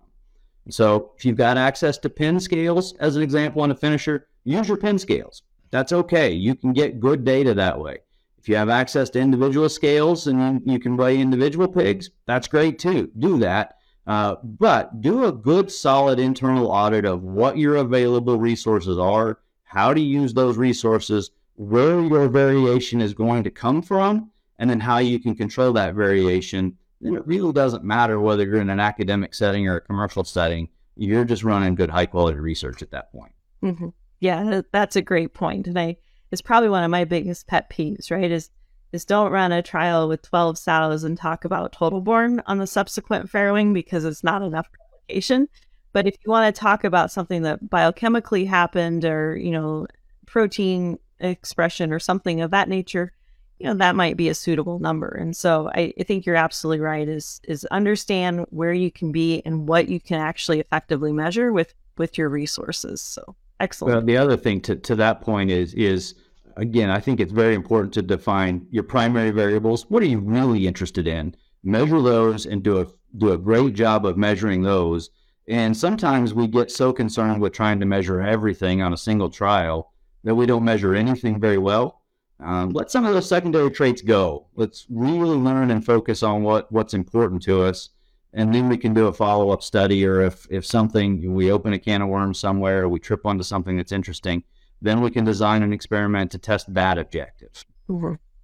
So 0.69 1.11
if 1.17 1.25
you've 1.25 1.37
got 1.37 1.57
access 1.57 1.97
to 1.99 2.09
pin 2.09 2.39
scales, 2.39 2.93
as 2.93 3.15
an 3.15 3.21
example 3.21 3.61
on 3.61 3.71
a 3.71 3.75
finisher, 3.75 4.27
use 4.43 4.67
your 4.67 4.77
pin 4.77 4.97
scales. 4.97 5.43
That's 5.71 5.93
okay. 5.93 6.31
You 6.31 6.55
can 6.55 6.73
get 6.73 6.99
good 6.99 7.23
data 7.23 7.53
that 7.53 7.79
way. 7.79 7.99
If 8.37 8.49
you 8.49 8.55
have 8.55 8.69
access 8.69 9.09
to 9.11 9.19
individual 9.19 9.69
scales 9.69 10.27
and 10.27 10.61
you 10.65 10.79
can 10.79 10.97
weigh 10.97 11.19
individual 11.19 11.67
pigs, 11.67 12.11
that's 12.25 12.47
great 12.47 12.79
too. 12.79 13.11
Do 13.17 13.39
that. 13.39 13.77
Uh, 14.07 14.35
but 14.43 15.01
do 15.01 15.25
a 15.25 15.31
good, 15.31 15.71
solid 15.71 16.19
internal 16.19 16.67
audit 16.67 17.05
of 17.05 17.23
what 17.23 17.57
your 17.57 17.77
available 17.77 18.37
resources 18.37 18.99
are, 18.99 19.39
how 19.63 19.93
to 19.93 19.99
use 19.99 20.33
those 20.33 20.57
resources, 20.57 21.31
where 21.55 22.01
your 22.01 22.27
variation 22.27 23.01
is 23.01 23.15
going 23.15 23.43
to 23.43 23.49
come 23.49 23.81
from, 23.81 24.29
and 24.59 24.69
then 24.69 24.79
how 24.79 24.99
you 24.99 25.19
can 25.19 25.35
control 25.35 25.73
that 25.73 25.95
variation 25.95 26.77
then 27.01 27.15
it 27.15 27.27
really 27.27 27.51
doesn't 27.53 27.83
matter 27.83 28.19
whether 28.19 28.43
you're 28.43 28.61
in 28.61 28.69
an 28.69 28.79
academic 28.79 29.33
setting 29.33 29.67
or 29.67 29.77
a 29.77 29.81
commercial 29.81 30.23
setting. 30.23 30.69
You're 30.95 31.25
just 31.25 31.43
running 31.43 31.75
good, 31.75 31.89
high 31.89 32.05
quality 32.05 32.39
research 32.39 32.81
at 32.81 32.91
that 32.91 33.11
point. 33.11 33.33
Mm-hmm. 33.63 33.89
Yeah, 34.19 34.61
that's 34.71 34.95
a 34.95 35.01
great 35.01 35.33
point, 35.33 35.67
and 35.67 35.77
I 35.77 35.97
it's 36.31 36.41
probably 36.41 36.69
one 36.69 36.83
of 36.83 36.91
my 36.91 37.03
biggest 37.03 37.47
pet 37.47 37.69
peeves. 37.69 38.11
Right? 38.11 38.31
Is 38.31 38.49
is 38.91 39.05
don't 39.05 39.31
run 39.31 39.51
a 39.51 39.61
trial 39.61 40.07
with 40.07 40.21
12 40.21 40.57
sows 40.57 41.03
and 41.03 41.17
talk 41.17 41.45
about 41.45 41.73
total 41.73 42.01
born 42.01 42.41
on 42.45 42.57
the 42.57 42.67
subsequent 42.67 43.29
farrowing 43.29 43.73
because 43.73 44.05
it's 44.05 44.23
not 44.23 44.41
enough 44.41 44.69
replication. 44.79 45.47
But 45.91 46.07
if 46.07 46.15
you 46.25 46.31
want 46.31 46.53
to 46.53 46.59
talk 46.59 46.83
about 46.83 47.11
something 47.11 47.43
that 47.43 47.63
biochemically 47.69 48.47
happened 48.47 49.05
or, 49.05 49.37
you 49.37 49.51
know, 49.51 49.87
protein 50.25 50.97
expression 51.19 51.93
or 51.93 51.99
something 51.99 52.41
of 52.41 52.51
that 52.51 52.69
nature, 52.69 53.13
you 53.59 53.67
know 53.67 53.75
that 53.75 53.95
might 53.95 54.17
be 54.17 54.29
a 54.29 54.35
suitable 54.35 54.79
number. 54.79 55.07
And 55.07 55.35
so 55.35 55.69
I, 55.73 55.93
I, 55.99 56.03
think 56.03 56.25
you're 56.25 56.35
absolutely 56.35 56.81
right 56.81 57.07
is 57.07 57.39
is 57.45 57.65
understand 57.65 58.45
where 58.49 58.73
you 58.73 58.91
can 58.91 59.11
be 59.11 59.41
and 59.45 59.67
what 59.67 59.87
you 59.87 59.99
can 59.99 60.19
actually 60.19 60.59
effectively 60.59 61.13
measure 61.13 61.53
with 61.53 61.73
with 61.97 62.17
your 62.17 62.29
resources. 62.29 63.01
So 63.01 63.35
excellent. 63.59 63.95
well 63.95 64.05
the 64.05 64.17
other 64.17 64.35
thing 64.35 64.59
to, 64.61 64.75
to 64.75 64.95
that 64.95 65.21
point 65.21 65.49
is 65.49 65.73
is 65.75 66.15
again 66.57 66.89
i 66.89 66.99
think 66.99 67.21
it's 67.21 67.31
very 67.31 67.55
important 67.55 67.93
to 67.93 68.01
define 68.01 68.65
your 68.71 68.83
primary 68.83 69.31
variables. 69.31 69.89
What 69.89 70.03
are 70.03 70.07
you 70.07 70.19
really 70.19 70.67
interested 70.67 71.07
in? 71.07 71.35
Measure 71.63 72.01
those 72.01 72.45
and 72.45 72.61
do 72.61 72.81
a 72.81 72.87
do 73.17 73.31
a 73.31 73.37
great 73.37 73.73
job 73.73 74.05
of 74.05 74.17
measuring 74.17 74.61
those. 74.61 75.09
And 75.47 75.77
sometimes 75.77 76.33
we 76.33 76.47
get 76.47 76.71
so 76.71 76.91
concerned 76.91 77.39
with 77.39 77.53
trying 77.53 77.79
to 77.79 77.85
measure 77.85 78.19
everything 78.19 78.81
on 78.81 78.93
a 78.93 78.97
single 78.97 79.29
trial 79.29 79.93
that 80.23 80.35
we 80.35 80.47
don't 80.47 80.65
measure 80.65 80.95
anything 80.95 81.39
very 81.39 81.59
well 81.59 82.01
um, 82.39 82.69
let 82.71 82.91
some 82.91 83.05
of 83.05 83.13
those 83.13 83.29
secondary 83.29 83.71
traits 83.71 84.01
go. 84.01 84.47
Let's 84.55 84.85
really 84.89 85.37
learn 85.37 85.71
and 85.71 85.85
focus 85.85 86.23
on 86.23 86.43
what, 86.43 86.71
what's 86.71 86.93
important 86.93 87.41
to 87.43 87.63
us. 87.63 87.89
And 88.33 88.53
then 88.53 88.67
we 88.67 88.77
can 88.77 88.93
do 88.93 89.07
a 89.07 89.13
follow 89.13 89.51
up 89.51 89.63
study, 89.63 90.05
or 90.05 90.21
if, 90.21 90.45
if 90.49 90.65
something, 90.65 91.33
we 91.33 91.51
open 91.51 91.71
a 91.71 91.79
can 91.79 92.01
of 92.01 92.09
worms 92.09 92.37
somewhere, 92.37 92.83
or 92.83 92.89
we 92.89 92.99
trip 92.99 93.25
onto 93.25 93.43
something 93.43 93.77
that's 93.77 93.93
interesting, 93.93 94.43
then 94.81 94.99
we 94.99 95.09
can 95.09 95.23
design 95.23 95.63
an 95.63 95.71
experiment 95.71 96.31
to 96.31 96.37
test 96.37 96.73
that 96.73 96.97
objective. 96.97 97.63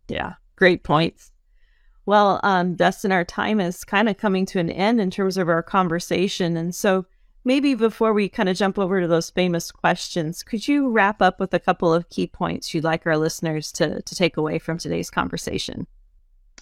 Yeah, 0.08 0.36
great 0.56 0.84
points. 0.84 1.32
Well, 2.06 2.40
um, 2.42 2.76
Dustin, 2.76 3.12
our 3.12 3.26
time 3.26 3.60
is 3.60 3.84
kind 3.84 4.08
of 4.08 4.18
coming 4.18 4.46
to 4.48 4.60
an 4.60 4.70
end 4.70 5.02
in 5.02 5.12
terms 5.12 5.38
of 5.38 5.50
our 5.50 5.62
conversation. 5.62 6.56
And 6.56 6.74
so, 6.74 7.06
maybe 7.44 7.76
before 7.76 8.14
we 8.14 8.30
kind 8.30 8.50
of 8.50 8.58
jump 8.58 8.78
over 8.78 9.02
to 9.02 9.08
those 9.08 9.30
famous 9.30 9.72
questions, 9.72 10.44
could 10.44 10.68
you 10.68 10.90
wrap 10.90 11.22
up 11.22 11.40
with 11.40 11.54
a 11.54 11.60
couple 11.60 11.94
of 11.94 12.10
key 12.10 12.28
points 12.28 12.74
you'd 12.74 12.84
like 12.84 13.06
our 13.06 13.18
listeners 13.18 13.72
to, 13.74 14.02
to 14.02 14.16
take 14.16 14.38
away 14.38 14.60
from 14.60 14.78
today's 14.78 15.10
conversation? 15.10 15.88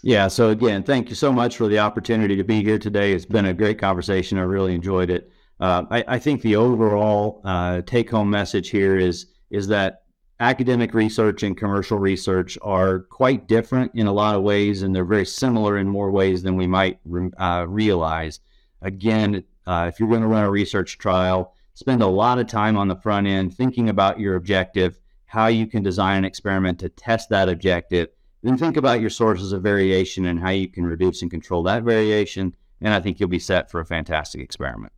Yeah. 0.02 0.30
So, 0.30 0.50
again, 0.50 0.84
thank 0.84 1.10
you 1.10 1.16
so 1.16 1.32
much 1.34 1.58
for 1.58 1.68
the 1.68 1.80
opportunity 1.80 2.36
to 2.38 2.44
be 2.44 2.64
here 2.64 2.80
today. 2.80 3.12
It's 3.12 3.26
been 3.26 3.46
a 3.46 3.54
great 3.54 3.80
conversation. 3.80 4.38
I 4.38 4.44
really 4.44 4.74
enjoyed 4.74 5.10
it. 5.10 5.30
Uh, 5.60 5.84
I, 5.92 6.06
I, 6.08 6.20
think 6.20 6.42
the 6.42 6.56
overall 6.56 7.42
uh, 7.44 7.82
take 7.82 8.10
home 8.10 8.30
message 8.30 8.70
here 8.70 8.98
is, 8.98 9.26
is 9.50 9.68
that 9.68 10.04
academic 10.40 10.94
research 10.94 11.44
and 11.44 11.58
commercial 11.58 12.00
research 12.00 12.58
are 12.62 13.00
quite 13.00 13.50
different 13.50 13.92
in 13.94 14.08
a 14.08 14.14
lot 14.14 14.36
of 14.36 14.44
ways, 14.44 14.84
and 14.84 14.96
they're 14.96 15.04
very 15.04 15.26
similar 15.26 15.78
in 15.78 15.90
more 15.90 16.12
ways 16.12 16.44
than 16.44 16.56
we 16.56 16.66
might 16.66 17.00
uh, 17.38 17.66
realize. 17.68 18.40
Again, 18.82 19.44
uh, 19.70 19.86
if 19.86 20.00
you're 20.00 20.10
going 20.10 20.22
to 20.22 20.28
run 20.28 20.44
a 20.44 20.50
research 20.50 20.98
trial, 20.98 21.54
spend 21.76 22.02
a 22.02 22.08
lot 22.08 22.40
of 22.40 22.48
time 22.48 22.76
on 22.76 22.88
the 22.88 22.96
front 22.96 23.28
end 23.28 23.54
thinking 23.54 23.88
about 23.88 24.20
your 24.20 24.36
objective, 24.36 25.00
how 25.28 25.46
you 25.46 25.68
can 25.68 25.84
design 25.84 26.18
an 26.18 26.26
experiment 26.26 26.80
to 26.80 26.90
test 26.90 27.30
that 27.30 27.48
objective. 27.48 28.08
Then 28.42 28.58
think 28.58 28.78
about 28.78 29.00
your 29.00 29.12
sources 29.12 29.52
of 29.52 29.62
variation 29.62 30.26
and 30.26 30.40
how 30.40 30.50
you 30.50 30.68
can 30.68 30.88
reduce 30.88 31.22
and 31.22 31.30
control 31.30 31.62
that 31.64 31.84
variation. 31.84 32.56
And 32.82 32.96
I 32.96 33.00
think 33.00 33.20
you'll 33.20 33.30
be 33.30 33.38
set 33.38 33.70
for 33.70 33.80
a 33.80 33.86
fantastic 33.86 34.42
experiment. 34.42 34.92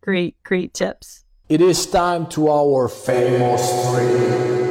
Great, 0.00 0.42
great 0.42 0.72
tips. 0.72 1.26
It 1.50 1.60
is 1.60 1.84
time 1.84 2.28
to 2.28 2.48
our 2.48 2.88
famous 2.88 3.68
three. 3.90 4.68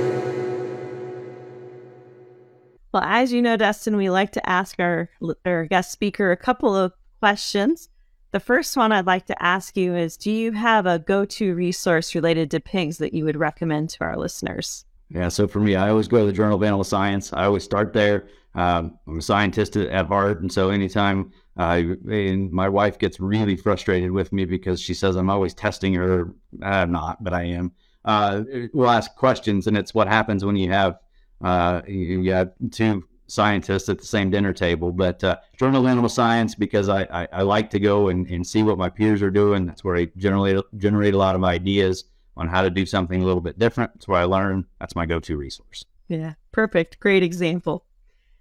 Well, 2.91 3.03
as 3.03 3.31
you 3.31 3.43
know, 3.43 3.55
Dustin, 3.55 3.97
we 3.97 4.09
like 4.09 4.31
to 4.31 4.49
ask 4.49 4.79
our, 4.79 5.11
our 5.45 5.65
guest 5.65 5.91
speaker 5.91 6.31
a 6.31 6.37
couple 6.37 6.75
of 6.75 6.93
questions. 7.19 7.89
The 8.31 8.39
first 8.39 8.75
one 8.75 8.91
I'd 8.91 9.05
like 9.05 9.25
to 9.27 9.43
ask 9.43 9.77
you 9.77 9.95
is 9.95 10.17
Do 10.17 10.31
you 10.31 10.51
have 10.51 10.85
a 10.85 10.99
go 10.99 11.25
to 11.25 11.55
resource 11.55 12.13
related 12.13 12.51
to 12.51 12.59
pigs 12.59 12.97
that 12.97 13.13
you 13.13 13.23
would 13.25 13.37
recommend 13.37 13.89
to 13.91 14.03
our 14.03 14.17
listeners? 14.17 14.85
Yeah, 15.09 15.29
so 15.29 15.47
for 15.47 15.59
me, 15.59 15.75
I 15.75 15.89
always 15.89 16.09
go 16.09 16.19
to 16.19 16.25
the 16.25 16.33
Journal 16.33 16.57
of 16.57 16.63
Animal 16.63 16.83
Science. 16.83 17.31
I 17.31 17.45
always 17.45 17.63
start 17.63 17.93
there. 17.93 18.27
Um, 18.55 18.97
I'm 19.07 19.19
a 19.19 19.21
scientist 19.21 19.77
at 19.77 20.07
heart, 20.07 20.41
and 20.41 20.51
so 20.51 20.69
anytime 20.69 21.31
uh, 21.57 21.81
and 22.09 22.51
my 22.51 22.67
wife 22.69 22.99
gets 22.99 23.19
really 23.19 23.55
frustrated 23.55 24.11
with 24.11 24.33
me 24.33 24.45
because 24.45 24.81
she 24.81 24.93
says 24.93 25.15
I'm 25.15 25.29
always 25.29 25.53
testing 25.53 25.93
her. 25.93 26.33
I'm 26.61 26.91
not, 26.91 27.23
but 27.23 27.33
I 27.33 27.43
am. 27.43 27.71
Uh, 28.03 28.43
we'll 28.73 28.89
ask 28.89 29.15
questions, 29.15 29.67
and 29.67 29.77
it's 29.77 29.93
what 29.93 30.07
happens 30.07 30.43
when 30.43 30.55
you 30.55 30.71
have 30.71 30.99
uh, 31.41 31.81
you 31.87 32.31
have 32.31 32.51
two 32.71 33.03
scientists 33.27 33.89
at 33.89 33.99
the 33.99 34.05
same 34.05 34.29
dinner 34.29 34.53
table. 34.53 34.91
But 34.91 35.23
uh, 35.23 35.37
Journal 35.57 35.85
of 35.85 35.87
Animal 35.87 36.09
Science 36.09 36.55
because 36.55 36.89
I, 36.89 37.03
I, 37.03 37.27
I, 37.33 37.41
like 37.43 37.69
to 37.71 37.79
go 37.79 38.07
and, 38.09 38.27
and 38.27 38.45
see 38.45 38.63
what 38.63 38.77
my 38.77 38.89
peers 38.89 39.21
are 39.21 39.31
doing. 39.31 39.65
That's 39.65 39.83
where 39.83 39.97
I 39.97 40.07
generate 40.17 40.63
generate 40.77 41.13
a 41.13 41.17
lot 41.17 41.35
of 41.35 41.43
ideas 41.43 42.05
on 42.35 42.47
how 42.47 42.61
to 42.61 42.69
do 42.69 42.85
something 42.85 43.21
a 43.21 43.25
little 43.25 43.41
bit 43.41 43.59
different. 43.59 43.93
That's 43.93 44.07
where 44.07 44.21
I 44.21 44.25
learn. 44.25 44.65
That's 44.79 44.95
my 44.95 45.05
go-to 45.05 45.37
resource. 45.37 45.83
Yeah, 46.07 46.33
perfect. 46.51 46.99
Great 46.99 47.23
example. 47.23 47.83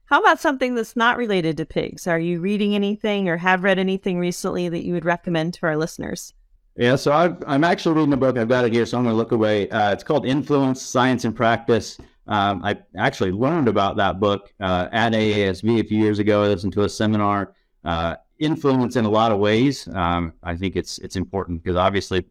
How 0.05 0.20
about 0.20 0.38
something 0.38 0.77
that's 0.77 0.94
not 0.94 1.16
related 1.16 1.57
to 1.57 1.66
pigs? 1.66 2.07
Are 2.07 2.18
you 2.18 2.40
reading 2.40 2.77
anything 2.77 3.29
or 3.29 3.38
have 3.38 3.64
read 3.64 3.79
anything 3.79 4.20
recently 4.20 4.68
that 4.68 4.85
you 4.85 4.92
would 4.94 5.05
recommend 5.05 5.55
to 5.55 5.66
our 5.66 5.77
listeners? 5.77 6.33
Yeah, 6.77 6.96
so 6.96 7.11
i 7.11 7.55
am 7.55 7.64
actually 7.64 7.96
reading 7.96 8.12
a 8.12 8.18
book. 8.18 8.37
I've 8.37 8.49
got 8.49 8.66
it 8.66 8.72
here, 8.72 8.85
so 8.85 8.99
I'm 8.99 9.05
going 9.05 9.14
to 9.14 9.16
look 9.16 9.33
away. 9.33 9.68
Uh, 9.70 9.92
it's 9.92 10.05
called 10.05 10.27
Influence, 10.27 10.83
Science, 10.83 11.25
and 11.25 11.35
Practice. 11.35 11.99
Um, 12.28 12.64
I 12.64 12.78
actually 12.96 13.32
learned 13.32 13.68
about 13.68 13.96
that 13.96 14.18
book 14.20 14.52
uh, 14.60 14.88
at 14.92 15.12
AASV 15.12 15.80
a 15.80 15.84
few 15.84 15.98
years 15.98 16.18
ago. 16.18 16.42
I 16.42 16.48
listened 16.48 16.72
to 16.74 16.82
a 16.82 16.88
seminar. 16.88 17.54
Uh, 17.84 18.16
influence 18.38 18.96
in 18.96 19.04
a 19.04 19.08
lot 19.08 19.32
of 19.32 19.38
ways. 19.38 19.88
Um, 19.88 20.32
I 20.42 20.56
think 20.56 20.76
it's 20.76 20.98
it's 20.98 21.16
important 21.16 21.62
because 21.62 21.76
obviously, 21.76 22.24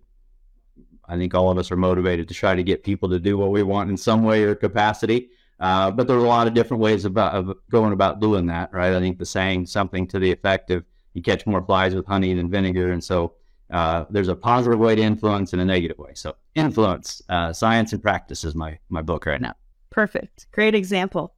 I 1.07 1.17
think 1.17 1.33
all 1.33 1.49
of 1.49 1.57
us 1.57 1.71
are 1.71 1.77
motivated 1.77 2.27
to 2.27 2.33
try 2.33 2.55
to 2.55 2.63
get 2.63 2.83
people 2.83 3.09
to 3.09 3.19
do 3.19 3.37
what 3.37 3.51
we 3.51 3.63
want 3.63 3.89
in 3.89 3.97
some 3.97 4.23
way 4.23 4.43
or 4.43 4.55
capacity. 4.55 5.29
Uh, 5.59 5.89
but 5.89 6.07
there 6.07 6.17
are 6.17 6.25
a 6.25 6.27
lot 6.27 6.47
of 6.47 6.53
different 6.53 6.81
ways 6.81 7.05
about 7.05 7.33
of 7.33 7.57
going 7.69 7.93
about 7.93 8.19
doing 8.19 8.45
that, 8.47 8.73
right? 8.73 8.93
I 8.93 8.99
think 8.99 9.17
the 9.17 9.25
saying 9.25 9.67
something 9.67 10.07
to 10.07 10.19
the 10.19 10.31
effect 10.31 10.71
of 10.71 10.83
"you 11.13 11.21
catch 11.21 11.45
more 11.47 11.61
flies 11.63 11.95
with 11.95 12.05
honey 12.05 12.33
than 12.33 12.49
vinegar," 12.49 12.91
and 12.91 13.03
so 13.03 13.33
uh, 13.71 14.05
there's 14.09 14.27
a 14.27 14.35
positive 14.35 14.79
way 14.79 14.95
to 14.95 15.01
influence 15.01 15.53
and 15.53 15.61
a 15.61 15.65
negative 15.65 15.97
way. 15.97 16.11
So, 16.13 16.35
influence, 16.53 17.21
uh, 17.29 17.53
science 17.53 17.93
and 17.93 18.01
practice 18.01 18.43
is 18.43 18.53
my 18.53 18.77
my 18.89 19.01
book 19.01 19.25
right 19.25 19.41
now. 19.41 19.55
Perfect. 19.89 20.47
Great 20.51 20.75
example. 20.75 21.33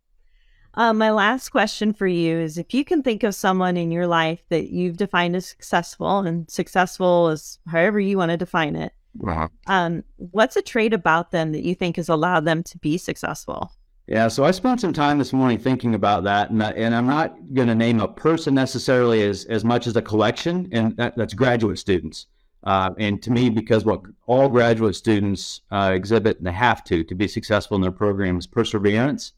Um, 0.74 0.98
my 1.00 1.10
last 1.12 1.50
question 1.50 1.92
for 1.92 2.06
you 2.08 2.38
is 2.38 2.58
if 2.58 2.74
you 2.74 2.86
can 2.86 3.02
think 3.02 3.24
of 3.24 3.34
someone 3.34 3.78
in 3.78 3.92
your 3.92 4.06
life 4.08 4.42
that 4.50 4.70
you've 4.70 4.98
defined 4.98 5.36
as 5.36 5.48
successful, 5.48 6.20
and 6.20 6.50
successful 6.50 7.30
is 7.30 7.58
however 7.68 8.00
you 8.00 8.18
want 8.18 8.32
to 8.32 8.38
define 8.38 8.76
it, 8.76 8.94
Uh-huh. 9.28 9.48
Um, 9.66 10.04
what's 10.18 10.56
a 10.56 10.62
trait 10.62 10.94
about 10.94 11.32
them 11.32 11.52
that 11.54 11.64
you 11.64 11.74
think 11.74 11.96
has 11.96 12.10
allowed 12.10 12.46
them 12.46 12.62
to 12.64 12.78
be 12.78 13.00
successful? 13.00 13.72
Yeah, 14.08 14.28
so 14.28 14.46
I 14.46 14.52
spent 14.52 14.80
some 14.80 14.94
time 14.94 15.18
this 15.18 15.34
morning 15.34 15.58
thinking 15.58 15.96
about 15.96 16.24
that, 16.26 16.52
and, 16.52 16.62
and 16.62 16.96
I'm 16.96 17.08
not 17.08 17.36
going 17.54 17.68
to 17.68 17.76
name 17.76 18.00
a 18.00 18.08
person 18.08 18.54
necessarily 18.54 19.24
as, 19.24 19.46
as 19.46 19.66
much 19.66 19.88
as 19.88 19.96
a 19.96 20.02
collection, 20.02 20.70
and 20.72 20.96
that, 20.98 21.18
that's 21.18 21.34
graduate 21.34 21.80
students. 21.80 22.28
Uh, 22.64 22.92
and 22.98 23.22
to 23.24 23.32
me, 23.32 23.50
because 23.50 23.86
what 23.86 24.02
all 24.26 24.50
graduate 24.50 24.96
students 24.96 25.62
uh, 25.72 25.92
exhibit, 25.94 26.38
and 26.38 26.48
they 26.48 26.52
have 26.52 26.84
to, 26.84 27.04
to 27.04 27.16
be 27.16 27.28
successful 27.28 27.76
in 27.76 27.82
their 27.82 27.92
program, 27.92 28.38
is 28.38 28.48
perseverance. 28.48 29.34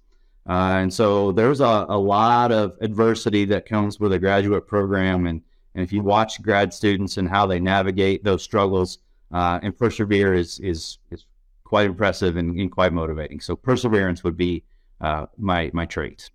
Uh, 0.47 0.79
and 0.81 0.93
so 0.93 1.31
there's 1.31 1.59
a, 1.59 1.85
a 1.89 1.97
lot 1.97 2.51
of 2.51 2.75
adversity 2.81 3.45
that 3.45 3.67
comes 3.67 3.99
with 3.99 4.13
a 4.13 4.19
graduate 4.19 4.67
program. 4.67 5.27
And, 5.27 5.41
and 5.75 5.83
if 5.83 5.93
you 5.93 6.01
watch 6.01 6.41
grad 6.41 6.73
students 6.73 7.17
and 7.17 7.29
how 7.29 7.45
they 7.45 7.59
navigate 7.59 8.23
those 8.23 8.41
struggles 8.41 8.99
uh, 9.31 9.59
and 9.61 9.77
persevere 9.77 10.33
is, 10.33 10.59
is, 10.59 10.97
is 11.11 11.25
quite 11.63 11.85
impressive 11.85 12.35
and, 12.35 12.59
and 12.59 12.71
quite 12.71 12.93
motivating. 12.93 13.39
So 13.39 13.55
perseverance 13.55 14.23
would 14.23 14.35
be 14.35 14.63
uh, 15.01 15.27
my 15.37 15.69
my 15.73 15.85
trait. 15.85 16.29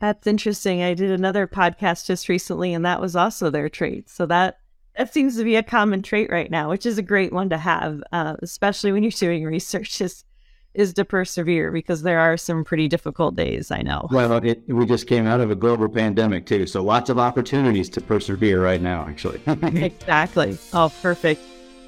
That's 0.00 0.26
interesting. 0.26 0.82
I 0.82 0.94
did 0.94 1.10
another 1.10 1.46
podcast 1.46 2.06
just 2.06 2.28
recently, 2.28 2.74
and 2.74 2.84
that 2.84 3.00
was 3.00 3.14
also 3.14 3.50
their 3.50 3.68
trait. 3.68 4.08
So 4.08 4.26
that 4.26 4.59
that 5.00 5.14
seems 5.14 5.34
to 5.38 5.44
be 5.44 5.56
a 5.56 5.62
common 5.62 6.02
trait 6.02 6.28
right 6.30 6.50
now, 6.50 6.68
which 6.68 6.84
is 6.84 6.98
a 6.98 7.02
great 7.02 7.32
one 7.32 7.48
to 7.48 7.56
have, 7.56 8.02
uh, 8.12 8.36
especially 8.42 8.92
when 8.92 9.02
you're 9.02 9.10
doing 9.10 9.44
research. 9.56 10.00
Is 10.00 10.24
is 10.72 10.92
to 10.94 11.04
persevere 11.04 11.72
because 11.72 12.02
there 12.02 12.20
are 12.20 12.36
some 12.36 12.64
pretty 12.64 12.86
difficult 12.86 13.34
days. 13.34 13.70
I 13.70 13.80
know. 13.80 14.06
Well, 14.12 14.34
it, 14.34 14.62
we 14.68 14.84
just 14.86 15.06
came 15.08 15.26
out 15.26 15.40
of 15.40 15.50
a 15.50 15.54
global 15.54 15.88
pandemic 15.88 16.44
too, 16.44 16.66
so 16.66 16.82
lots 16.82 17.08
of 17.08 17.18
opportunities 17.18 17.88
to 17.90 18.02
persevere 18.02 18.62
right 18.62 18.80
now. 18.80 19.06
Actually. 19.08 19.40
exactly. 19.46 20.58
Oh, 20.74 20.92
perfect. 21.00 21.40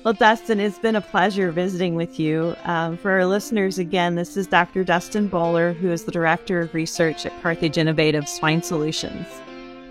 Well, 0.04 0.14
Dustin, 0.14 0.58
it's 0.58 0.78
been 0.78 0.96
a 0.96 1.00
pleasure 1.02 1.52
visiting 1.52 1.94
with 1.94 2.18
you. 2.18 2.56
Um, 2.64 2.96
for 2.96 3.12
our 3.12 3.26
listeners, 3.26 3.78
again, 3.78 4.14
this 4.16 4.36
is 4.38 4.46
Dr. 4.48 4.84
Dustin 4.84 5.28
Boler, 5.28 5.74
who 5.74 5.92
is 5.92 6.04
the 6.04 6.10
Director 6.10 6.60
of 6.60 6.74
Research 6.74 7.26
at 7.26 7.42
Carthage 7.42 7.78
Innovative 7.78 8.26
Swine 8.26 8.62
Solutions. 8.62 9.28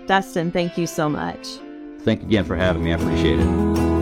Dustin, 0.06 0.50
thank 0.50 0.76
you 0.76 0.86
so 0.86 1.08
much. 1.08 1.46
Thank 2.04 2.22
you 2.22 2.26
again 2.26 2.44
for 2.44 2.56
having 2.56 2.82
me. 2.82 2.92
I 2.92 2.96
appreciate 2.96 3.38
it. 3.38 4.01